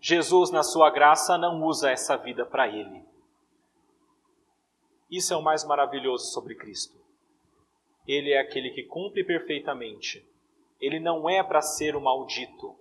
[0.00, 3.02] Jesus, na sua graça, não usa essa vida para ele.
[5.10, 6.98] Isso é o mais maravilhoso sobre Cristo.
[8.06, 10.22] Ele é aquele que cumpre perfeitamente.
[10.80, 12.76] Ele não é para ser o maldito,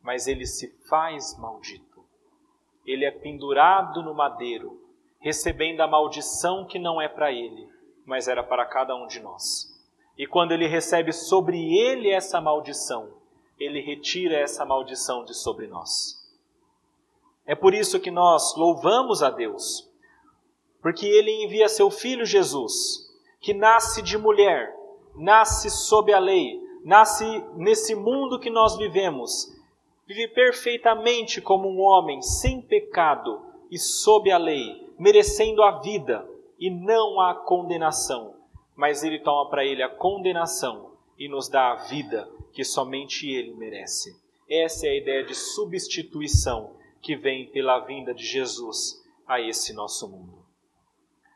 [0.00, 1.89] mas ele se faz maldito.
[2.86, 4.80] Ele é pendurado no madeiro
[5.20, 7.68] recebendo a maldição que não é para ele,
[8.06, 9.70] mas era para cada um de nós.
[10.16, 13.10] E quando ele recebe sobre ele essa maldição,
[13.58, 16.18] ele retira essa maldição de sobre nós.
[17.46, 19.88] É por isso que nós louvamos a Deus,
[20.80, 23.10] porque ele envia seu filho Jesus,
[23.40, 24.74] que nasce de mulher,
[25.14, 27.24] nasce sob a lei, nasce
[27.56, 29.54] nesse mundo que nós vivemos,
[30.10, 36.68] vive perfeitamente como um homem, sem pecado e sob a lei, merecendo a vida e
[36.68, 38.34] não a condenação,
[38.74, 43.54] mas ele toma para ele a condenação e nos dá a vida que somente ele
[43.54, 44.20] merece.
[44.50, 50.08] Essa é a ideia de substituição que vem pela vinda de Jesus a esse nosso
[50.08, 50.44] mundo.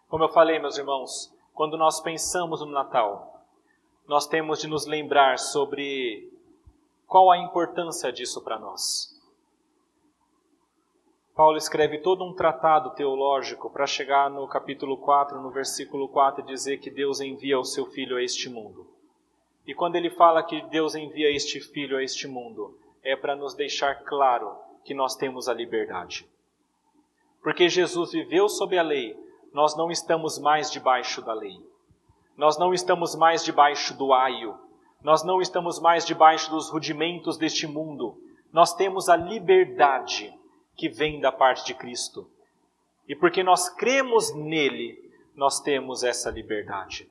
[0.08, 3.40] Como eu falei, meus irmãos, quando nós pensamos no Natal,
[4.08, 6.33] nós temos de nos lembrar sobre
[7.14, 9.16] qual a importância disso para nós.
[11.32, 16.46] Paulo escreve todo um tratado teológico para chegar no capítulo 4, no versículo 4, e
[16.48, 18.84] dizer que Deus envia o seu filho a este mundo.
[19.64, 23.54] E quando ele fala que Deus envia este filho a este mundo, é para nos
[23.54, 24.52] deixar claro
[24.82, 26.28] que nós temos a liberdade.
[27.44, 29.16] Porque Jesus viveu sob a lei,
[29.52, 31.64] nós não estamos mais debaixo da lei.
[32.36, 34.58] Nós não estamos mais debaixo do aio.
[35.04, 38.18] Nós não estamos mais debaixo dos rudimentos deste mundo.
[38.50, 40.32] Nós temos a liberdade
[40.74, 42.26] que vem da parte de Cristo.
[43.06, 44.98] E porque nós cremos nele,
[45.36, 47.06] nós temos essa liberdade.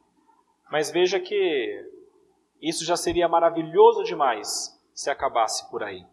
[0.72, 1.88] Mas veja que
[2.60, 6.04] isso já seria maravilhoso demais se acabasse por aí.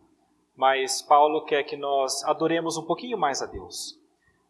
[0.55, 3.99] Mas Paulo quer que nós adoremos um pouquinho mais a Deus.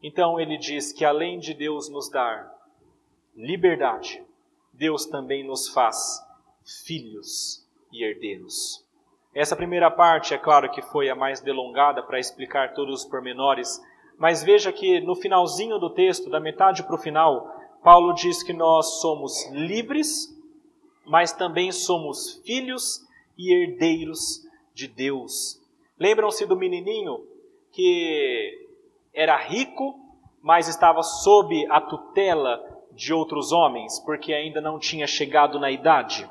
[0.02, 2.52] Então ele diz que além de Deus nos dar
[3.36, 4.20] liberdade,
[4.72, 6.28] Deus também nos faz
[6.84, 8.84] filhos e herdeiros.
[9.34, 13.80] Essa primeira parte, é claro que foi a mais delongada para explicar todos os pormenores,
[14.18, 17.48] mas veja que no finalzinho do texto, da metade para o final,
[17.82, 20.36] Paulo diz que nós somos livres,
[21.06, 23.06] mas também somos filhos
[23.38, 25.60] e herdeiros de Deus.
[25.98, 27.24] Lembram-se do menininho
[27.72, 28.66] que
[29.14, 29.98] era rico,
[30.42, 32.62] mas estava sob a tutela
[32.92, 36.28] de outros homens, porque ainda não tinha chegado na idade.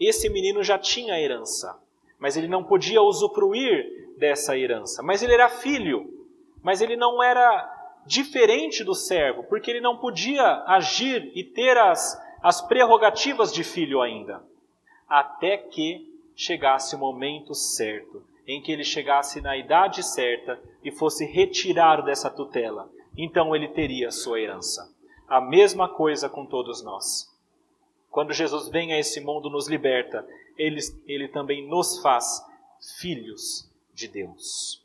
[0.00, 1.78] Esse menino já tinha herança,
[2.18, 5.02] mas ele não podia usufruir dessa herança.
[5.02, 6.26] Mas ele era filho,
[6.62, 7.76] mas ele não era
[8.06, 14.00] diferente do servo, porque ele não podia agir e ter as, as prerrogativas de filho
[14.00, 14.42] ainda,
[15.06, 21.26] até que chegasse o momento certo, em que ele chegasse na idade certa e fosse
[21.26, 22.90] retirado dessa tutela.
[23.16, 24.92] Então ele teria sua herança.
[25.28, 27.29] A mesma coisa com todos nós.
[28.10, 30.26] Quando Jesus vem a esse mundo, nos liberta,
[30.58, 32.44] ele, ele também nos faz
[32.98, 34.84] filhos de Deus.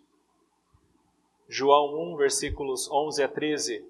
[1.47, 3.85] João 1, versículos 11 a 13,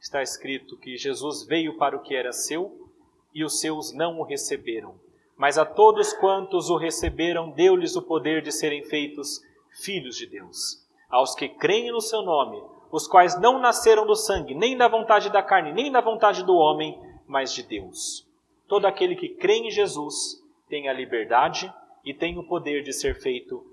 [0.00, 2.88] está escrito que Jesus veio para o que era seu
[3.34, 4.94] e os seus não o receberam.
[5.36, 9.42] Mas a todos quantos o receberam, deu-lhes o poder de serem feitos
[9.82, 10.84] filhos de Deus.
[11.10, 15.30] Aos que creem no seu nome, os quais não nasceram do sangue, nem da vontade
[15.30, 18.25] da carne, nem da vontade do homem, mas de Deus.
[18.68, 21.72] Todo aquele que crê em Jesus tem a liberdade
[22.04, 23.64] e tem o poder de ser feito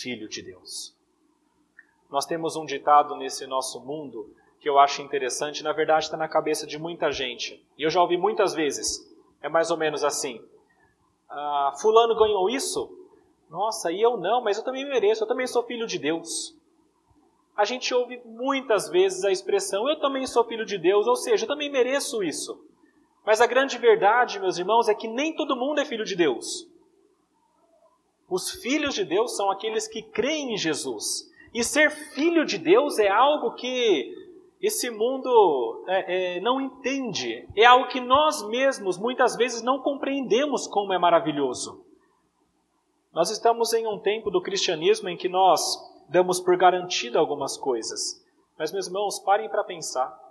[0.00, 0.94] filho de Deus.
[2.10, 4.30] Nós temos um ditado nesse nosso mundo
[4.60, 8.00] que eu acho interessante, na verdade está na cabeça de muita gente, e eu já
[8.00, 9.12] ouvi muitas vezes.
[9.42, 10.40] É mais ou menos assim:
[11.28, 12.90] ah, Fulano ganhou isso?
[13.50, 16.56] Nossa, e eu não, mas eu também mereço, eu também sou filho de Deus
[17.56, 21.44] a gente ouve muitas vezes a expressão eu também sou filho de Deus, ou seja,
[21.44, 22.62] eu também mereço isso.
[23.26, 26.70] Mas a grande verdade, meus irmãos, é que nem todo mundo é filho de Deus.
[28.30, 31.28] Os filhos de Deus são aqueles que creem em Jesus.
[31.52, 34.14] E ser filho de Deus é algo que
[34.62, 37.48] esse mundo é, é, não entende.
[37.56, 41.84] É algo que nós mesmos muitas vezes não compreendemos como é maravilhoso.
[43.12, 45.60] Nós estamos em um tempo do cristianismo em que nós
[46.08, 48.24] damos por garantido algumas coisas.
[48.56, 50.25] Mas, meus irmãos, parem para pensar.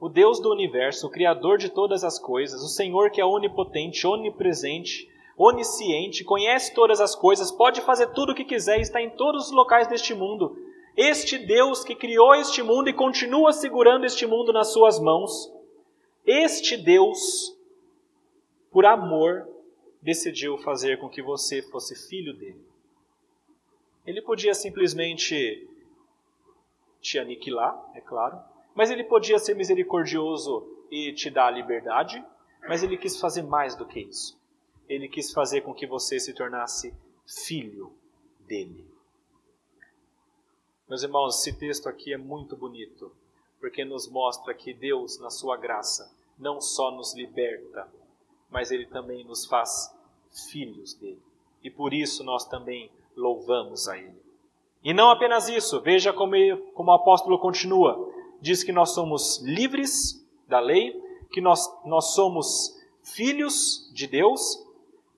[0.00, 4.06] O Deus do universo, o Criador de todas as coisas, o Senhor que é onipotente,
[4.06, 9.10] onipresente, onisciente, conhece todas as coisas, pode fazer tudo o que quiser e está em
[9.10, 10.56] todos os locais deste mundo.
[10.96, 15.52] Este Deus que criou este mundo e continua segurando este mundo nas suas mãos,
[16.24, 17.56] este Deus,
[18.70, 19.48] por amor,
[20.00, 22.64] decidiu fazer com que você fosse filho dele.
[24.06, 25.68] Ele podia simplesmente
[27.00, 28.38] te aniquilar, é claro,
[28.78, 32.24] mas ele podia ser misericordioso e te dar a liberdade,
[32.68, 34.38] mas ele quis fazer mais do que isso.
[34.88, 36.94] Ele quis fazer com que você se tornasse
[37.26, 37.92] filho
[38.46, 38.86] dele.
[40.88, 43.10] Meus irmãos, esse texto aqui é muito bonito,
[43.58, 47.92] porque nos mostra que Deus, na sua graça, não só nos liberta,
[48.48, 49.92] mas ele também nos faz
[50.52, 51.20] filhos dele.
[51.64, 54.22] E por isso nós também louvamos a Ele.
[54.84, 56.36] E não apenas isso, veja como,
[56.74, 58.16] como o apóstolo continua.
[58.40, 60.92] Diz que nós somos livres da lei,
[61.30, 64.64] que nós, nós somos filhos de Deus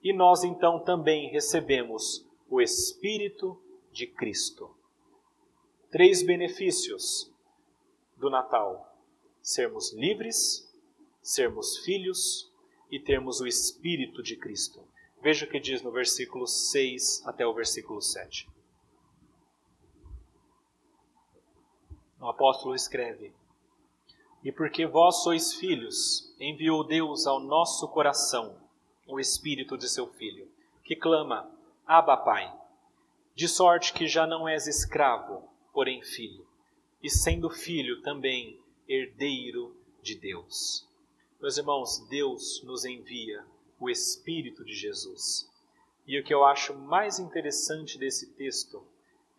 [0.03, 3.61] e nós então também recebemos o Espírito
[3.91, 4.75] de Cristo.
[5.91, 7.31] Três benefícios
[8.17, 8.97] do Natal:
[9.41, 10.69] sermos livres,
[11.21, 12.51] sermos filhos
[12.89, 14.83] e termos o Espírito de Cristo.
[15.21, 18.49] Veja o que diz no versículo 6 até o versículo 7.
[22.21, 23.33] O apóstolo escreve:
[24.43, 28.55] E porque vós sois filhos, enviou Deus ao nosso coração
[29.07, 30.47] o espírito de seu filho,
[30.83, 31.49] que clama:
[31.85, 32.53] Abba, Pai.
[33.33, 36.45] De sorte que já não és escravo, porém filho,
[37.01, 40.87] e sendo filho também herdeiro de Deus.
[41.41, 43.43] Meus irmãos, Deus nos envia
[43.79, 45.49] o Espírito de Jesus.
[46.05, 48.85] E o que eu acho mais interessante desse texto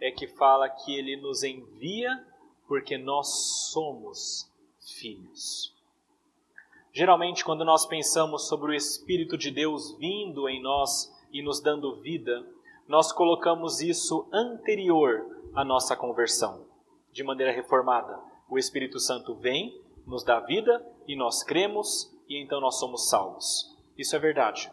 [0.01, 2.27] é que fala que ele nos envia
[2.73, 3.29] porque nós
[3.71, 4.51] somos
[4.81, 5.75] filhos.
[6.91, 11.97] Geralmente, quando nós pensamos sobre o Espírito de Deus vindo em nós e nos dando
[11.97, 12.43] vida,
[12.89, 16.65] nós colocamos isso anterior à nossa conversão,
[17.13, 18.19] de maneira reformada.
[18.49, 23.77] O Espírito Santo vem, nos dá vida e nós cremos e então nós somos salvos.
[23.99, 24.73] Isso é verdade.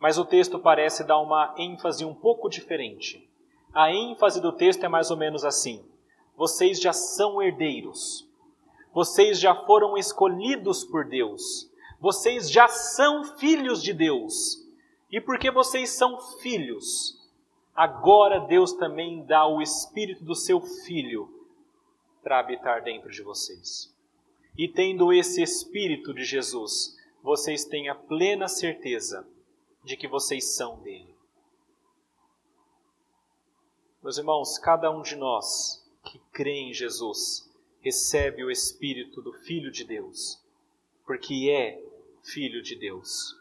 [0.00, 3.28] Mas o texto parece dar uma ênfase um pouco diferente.
[3.74, 5.84] A ênfase do texto é mais ou menos assim:
[6.36, 8.28] vocês já são herdeiros,
[8.92, 14.62] vocês já foram escolhidos por Deus, vocês já são filhos de Deus.
[15.10, 17.16] E porque vocês são filhos,
[17.74, 21.32] agora Deus também dá o espírito do seu filho
[22.22, 23.94] para habitar dentro de vocês.
[24.58, 29.26] E tendo esse espírito de Jesus, vocês têm a plena certeza
[29.84, 31.14] de que vocês são dele.
[34.02, 39.70] Meus irmãos, cada um de nós que crê em Jesus recebe o Espírito do Filho
[39.70, 40.40] de Deus,
[41.04, 41.82] porque é
[42.22, 43.36] Filho de Deus.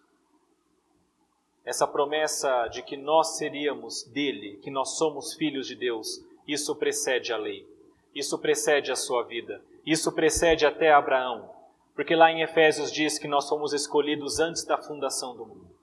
[1.64, 7.32] Essa promessa de que nós seríamos dele, que nós somos filhos de Deus, isso precede
[7.32, 7.68] a lei,
[8.14, 11.50] isso precede a sua vida, isso precede até Abraão,
[11.96, 15.76] porque lá em Efésios diz que nós fomos escolhidos antes da fundação do mundo.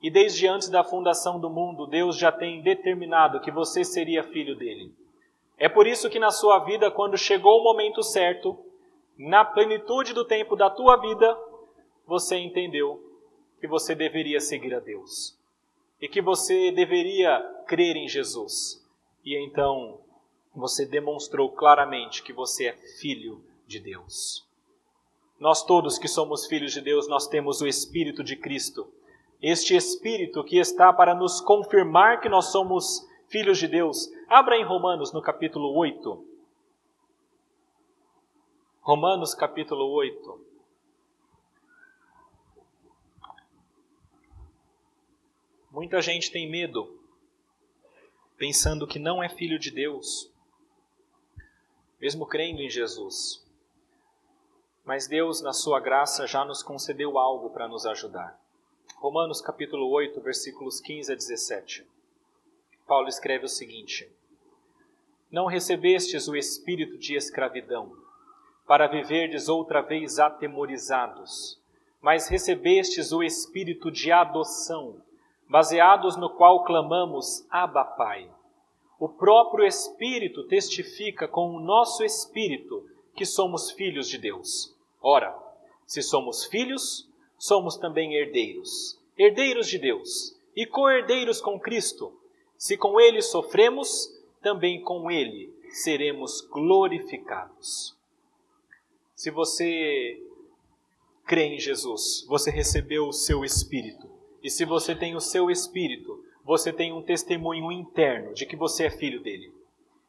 [0.00, 4.56] E desde antes da fundação do mundo, Deus já tem determinado que você seria filho
[4.56, 4.92] dele.
[5.58, 8.58] É por isso que na sua vida, quando chegou o momento certo,
[9.16, 11.38] na plenitude do tempo da tua vida,
[12.06, 13.00] você entendeu
[13.60, 15.38] que você deveria seguir a Deus
[16.00, 18.84] e que você deveria crer em Jesus.
[19.24, 20.00] E então
[20.54, 24.44] você demonstrou claramente que você é filho de Deus.
[25.38, 28.92] Nós todos que somos filhos de Deus, nós temos o Espírito de Cristo
[29.42, 34.12] este Espírito que está para nos confirmar que nós somos filhos de Deus.
[34.28, 36.22] Abra em Romanos no capítulo 8.
[38.82, 40.46] Romanos capítulo 8.
[45.70, 47.00] Muita gente tem medo,
[48.36, 50.30] pensando que não é filho de Deus,
[51.98, 53.42] mesmo crendo em Jesus.
[54.84, 58.38] Mas Deus, na sua graça, já nos concedeu algo para nos ajudar.
[58.96, 61.86] Romanos capítulo 8, versículos 15 a 17.
[62.92, 64.06] Paulo escreve o seguinte:
[65.30, 67.90] Não recebestes o espírito de escravidão,
[68.66, 71.58] para viverdes outra vez atemorizados,
[72.02, 75.02] mas recebestes o espírito de adoção,
[75.48, 78.30] baseados no qual clamamos Abba Pai.
[79.00, 82.86] O próprio Espírito testifica com o nosso espírito
[83.16, 84.76] que somos filhos de Deus.
[85.00, 85.34] Ora,
[85.86, 92.20] se somos filhos, somos também herdeiros, herdeiros de Deus e co-herdeiros com Cristo.
[92.62, 94.08] Se com ele sofremos,
[94.40, 97.92] também com ele seremos glorificados.
[99.16, 100.22] Se você
[101.26, 104.08] crê em Jesus, você recebeu o seu Espírito.
[104.40, 108.84] E se você tem o seu Espírito, você tem um testemunho interno de que você
[108.84, 109.52] é filho dele.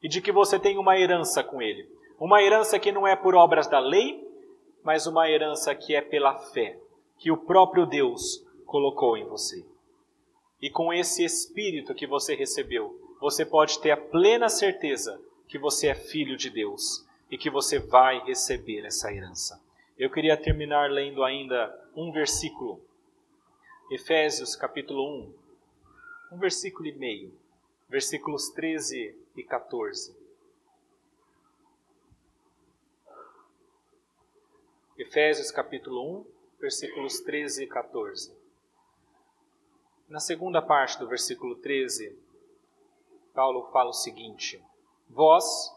[0.04, 1.90] E de que você tem uma herança com ele.
[2.20, 4.24] Uma herança que não é por obras da lei,
[4.84, 6.78] mas uma herança que é pela fé
[7.18, 9.66] que o próprio Deus colocou em você.
[10.64, 15.88] E com esse espírito que você recebeu, você pode ter a plena certeza que você
[15.88, 19.62] é filho de Deus e que você vai receber essa herança.
[20.00, 22.82] Eu queria terminar lendo ainda um versículo.
[23.92, 25.06] Efésios capítulo
[26.32, 27.38] 1, um versículo e meio,
[27.90, 30.16] versículos 13 e 14.
[34.98, 36.26] Efésios capítulo 1,
[36.62, 38.43] versículos 13 e 14.
[40.14, 42.16] Na segunda parte do versículo 13,
[43.34, 44.64] Paulo fala o seguinte:
[45.10, 45.76] Vós,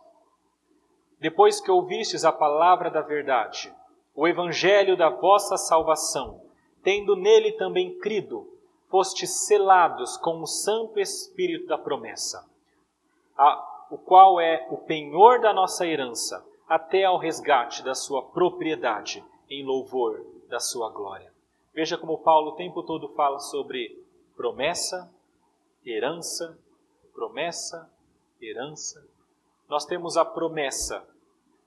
[1.18, 3.74] depois que ouvistes a palavra da verdade,
[4.14, 6.42] o evangelho da vossa salvação,
[6.82, 8.46] tendo nele também crido,
[8.90, 12.46] fostes selados com o Santo Espírito da promessa,
[13.38, 19.24] a, o qual é o penhor da nossa herança, até ao resgate da sua propriedade,
[19.48, 21.32] em louvor da sua glória.
[21.72, 24.04] Veja como Paulo o tempo todo fala sobre
[24.36, 25.10] promessa,
[25.84, 26.58] herança,
[27.14, 27.90] promessa,
[28.40, 29.06] herança.
[29.68, 31.06] Nós temos a promessa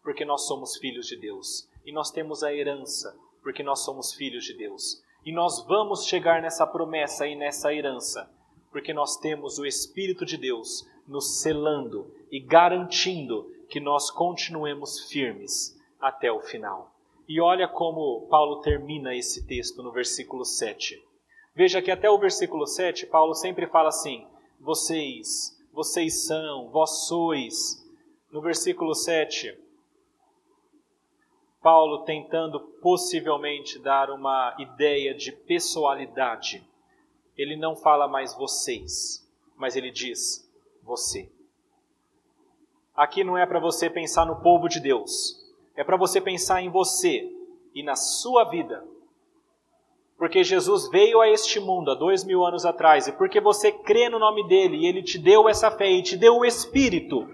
[0.03, 4.45] porque nós somos filhos de Deus, e nós temos a herança porque nós somos filhos
[4.45, 5.03] de Deus.
[5.25, 8.29] E nós vamos chegar nessa promessa e nessa herança
[8.71, 15.79] porque nós temos o Espírito de Deus nos selando e garantindo que nós continuemos firmes
[15.99, 16.93] até o final.
[17.27, 21.03] E olha como Paulo termina esse texto no versículo 7.
[21.59, 24.25] Veja que até o versículo 7, Paulo sempre fala assim:
[24.61, 27.85] vocês, vocês são, vós sois.
[28.31, 29.59] No versículo 7,
[31.61, 36.65] Paulo tentando possivelmente dar uma ideia de pessoalidade.
[37.35, 40.49] Ele não fala mais vocês, mas ele diz
[40.81, 41.29] você.
[42.95, 45.45] Aqui não é para você pensar no povo de Deus,
[45.75, 47.29] é para você pensar em você
[47.75, 48.81] e na sua vida.
[50.19, 54.09] Porque Jesus veio a este mundo há dois mil anos atrás e porque você crê
[54.09, 57.25] no nome dele e ele te deu essa fé e te deu o Espírito.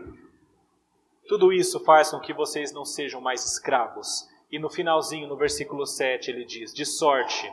[1.27, 4.29] Tudo isso faz com que vocês não sejam mais escravos.
[4.51, 7.51] E no finalzinho, no versículo 7, ele diz: De sorte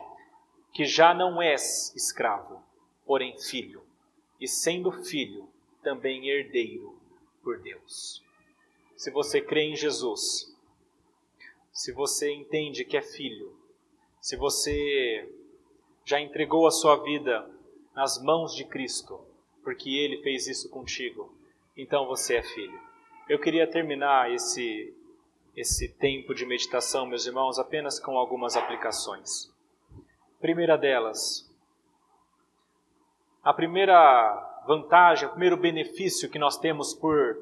[0.70, 2.62] que já não és escravo,
[3.07, 3.83] porém filho,
[4.39, 5.49] e sendo filho,
[5.83, 6.95] também herdeiro
[7.43, 8.22] por Deus.
[8.95, 10.55] Se você crê em Jesus,
[11.72, 13.62] se você entende que é filho,
[14.23, 15.29] se você
[16.05, 17.45] já entregou a sua vida
[17.93, 19.20] nas mãos de Cristo,
[19.64, 21.37] porque Ele fez isso contigo,
[21.77, 22.81] então você é filho.
[23.29, 24.95] Eu queria terminar esse
[25.55, 29.53] esse tempo de meditação, meus irmãos, apenas com algumas aplicações.
[30.41, 31.53] Primeira delas,
[33.43, 37.37] a primeira vantagem, o primeiro benefício que nós temos por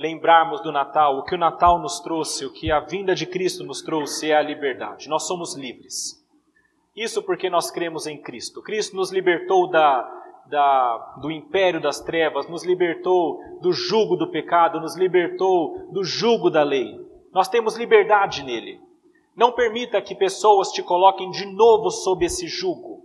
[0.00, 3.62] lembrarmos do Natal, o que o Natal nos trouxe, o que a vinda de Cristo
[3.62, 5.10] nos trouxe é a liberdade.
[5.10, 6.18] Nós somos livres.
[6.96, 8.62] Isso porque nós cremos em Cristo.
[8.62, 10.02] Cristo nos libertou da,
[10.46, 16.48] da, do império das trevas, nos libertou do jugo do pecado, nos libertou do jugo
[16.48, 16.98] da lei.
[17.30, 18.80] Nós temos liberdade nele.
[19.36, 23.04] Não permita que pessoas te coloquem de novo sob esse jugo.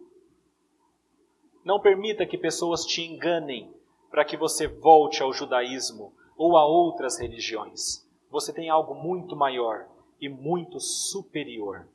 [1.61, 3.69] Não permita que pessoas te enganem
[4.09, 8.05] para que você volte ao judaísmo ou a outras religiões.
[8.29, 9.87] Você tem algo muito maior
[10.19, 11.87] e muito superior.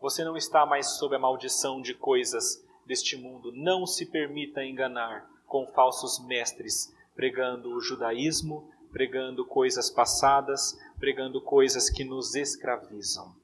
[0.00, 3.50] Você não está mais sob a maldição de coisas deste mundo.
[3.52, 11.90] Não se permita enganar com falsos mestres, pregando o judaísmo, pregando coisas passadas, pregando coisas
[11.90, 13.34] que nos escravizam.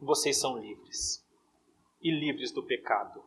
[0.00, 1.24] Vocês são livres
[2.02, 3.22] e livres do pecado.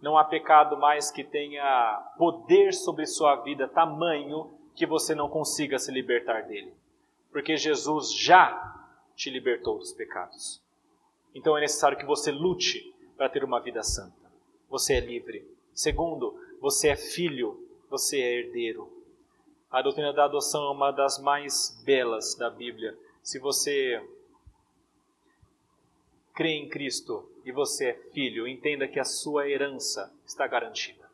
[0.00, 5.76] Não há pecado mais que tenha poder sobre sua vida tamanho que você não consiga
[5.76, 6.72] se libertar dele.
[7.32, 10.62] Porque Jesus já te libertou dos pecados.
[11.34, 14.30] Então é necessário que você lute para ter uma vida santa.
[14.70, 15.44] Você é livre.
[15.74, 18.88] Segundo, você é filho, você é herdeiro.
[19.68, 22.96] A doutrina da adoção é uma das mais belas da Bíblia.
[23.20, 24.00] Se você
[26.32, 31.10] crê em Cristo e você é filho, entenda que a sua herança está garantida.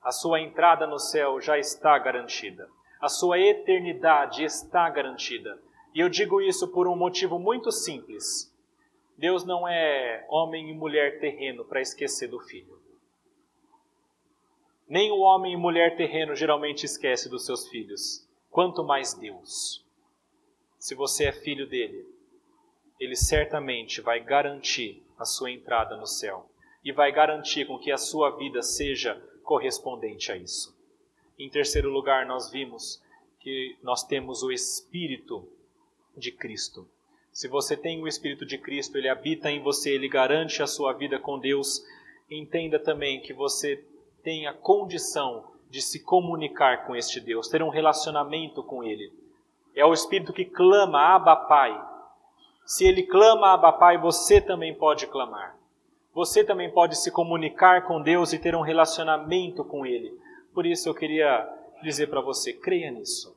[0.00, 2.70] A sua entrada no céu já está garantida
[3.00, 5.58] a sua eternidade está garantida.
[5.94, 8.54] E eu digo isso por um motivo muito simples.
[9.16, 12.78] Deus não é homem e mulher terreno para esquecer do filho.
[14.88, 19.84] Nem o homem e mulher terreno geralmente esquece dos seus filhos, quanto mais Deus.
[20.78, 22.06] Se você é filho dele,
[22.98, 26.50] ele certamente vai garantir a sua entrada no céu
[26.84, 30.79] e vai garantir com que a sua vida seja correspondente a isso.
[31.40, 33.02] Em terceiro lugar, nós vimos
[33.38, 35.48] que nós temos o Espírito
[36.14, 36.86] de Cristo.
[37.32, 40.92] Se você tem o Espírito de Cristo, ele habita em você, ele garante a sua
[40.92, 41.82] vida com Deus.
[42.30, 43.82] Entenda também que você
[44.22, 49.10] tem a condição de se comunicar com este Deus, ter um relacionamento com ele.
[49.74, 51.88] É o Espírito que clama, Abba Pai.
[52.66, 55.56] Se ele clama, Abba Pai, você também pode clamar.
[56.12, 60.12] Você também pode se comunicar com Deus e ter um relacionamento com Ele.
[60.60, 61.48] Por isso eu queria
[61.82, 63.34] dizer para você: creia nisso.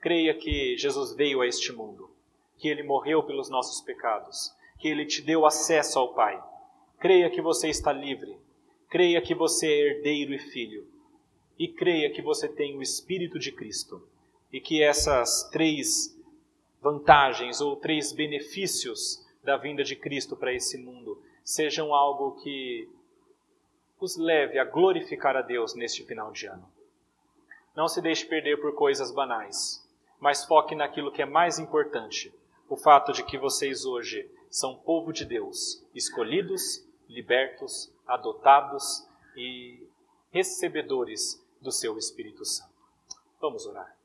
[0.00, 2.10] Creia que Jesus veio a este mundo,
[2.58, 6.42] que ele morreu pelos nossos pecados, que ele te deu acesso ao Pai.
[6.98, 8.36] Creia que você está livre.
[8.90, 10.84] Creia que você é herdeiro e filho.
[11.56, 14.02] E creia que você tem o Espírito de Cristo.
[14.52, 16.20] E que essas três
[16.82, 22.88] vantagens ou três benefícios da vinda de Cristo para esse mundo sejam algo que
[24.04, 26.70] os leve a glorificar a Deus neste final de ano.
[27.74, 29.82] Não se deixe perder por coisas banais,
[30.20, 32.32] mas foque naquilo que é mais importante:
[32.68, 39.88] o fato de que vocês hoje são povo de Deus, escolhidos, libertos, adotados e
[40.30, 42.72] recebedores do seu Espírito Santo.
[43.40, 43.96] Vamos orar.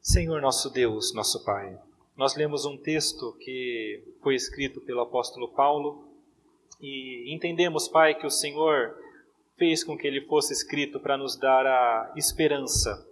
[0.00, 1.78] Senhor nosso Deus, nosso Pai,
[2.16, 6.07] nós lemos um texto que foi escrito pelo apóstolo Paulo
[6.80, 8.94] e entendemos, Pai, que o Senhor
[9.56, 13.04] fez com que ele fosse escrito para nos dar a esperança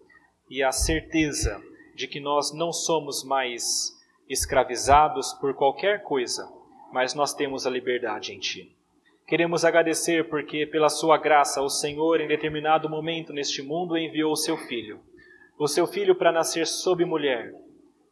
[0.48, 1.60] e a certeza
[1.94, 3.92] de que nós não somos mais
[4.28, 6.48] escravizados por qualquer coisa,
[6.92, 8.72] mas nós temos a liberdade em Ti.
[9.26, 14.36] Queremos agradecer porque, pela Sua graça, o Senhor, em determinado momento neste mundo, enviou o
[14.36, 15.00] Seu Filho.
[15.58, 17.52] O Seu Filho para nascer sob mulher,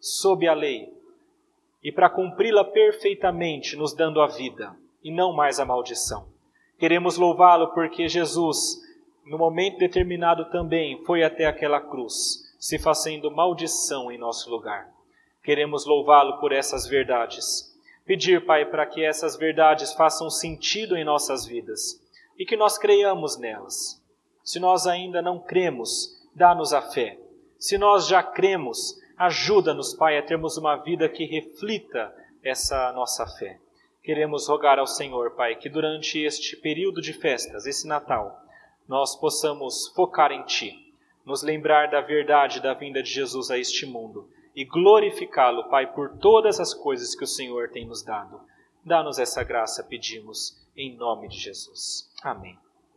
[0.00, 0.92] sob a lei,
[1.84, 4.74] e para cumpri-la perfeitamente, nos dando a vida
[5.04, 6.26] e não mais a maldição.
[6.78, 8.80] Queremos louvá-lo porque Jesus,
[9.26, 14.88] no momento determinado também, foi até aquela cruz, se fazendo maldição em nosso lugar.
[15.42, 17.70] Queremos louvá-lo por essas verdades.
[18.06, 22.02] Pedir, Pai, para que essas verdades façam sentido em nossas vidas
[22.38, 24.02] e que nós creiamos nelas.
[24.42, 27.18] Se nós ainda não cremos, dá-nos a fé.
[27.58, 33.58] Se nós já cremos, ajuda-nos, Pai, a termos uma vida que reflita essa nossa fé.
[34.04, 38.38] Queremos rogar ao Senhor, Pai, que durante este período de festas, esse Natal,
[38.86, 40.94] nós possamos focar em Ti,
[41.24, 46.18] nos lembrar da verdade da vinda de Jesus a este mundo e glorificá-lo, Pai, por
[46.18, 48.42] todas as coisas que o Senhor tem nos dado.
[48.84, 52.12] Dá-nos essa graça, pedimos, em nome de Jesus.
[52.22, 52.63] Amém.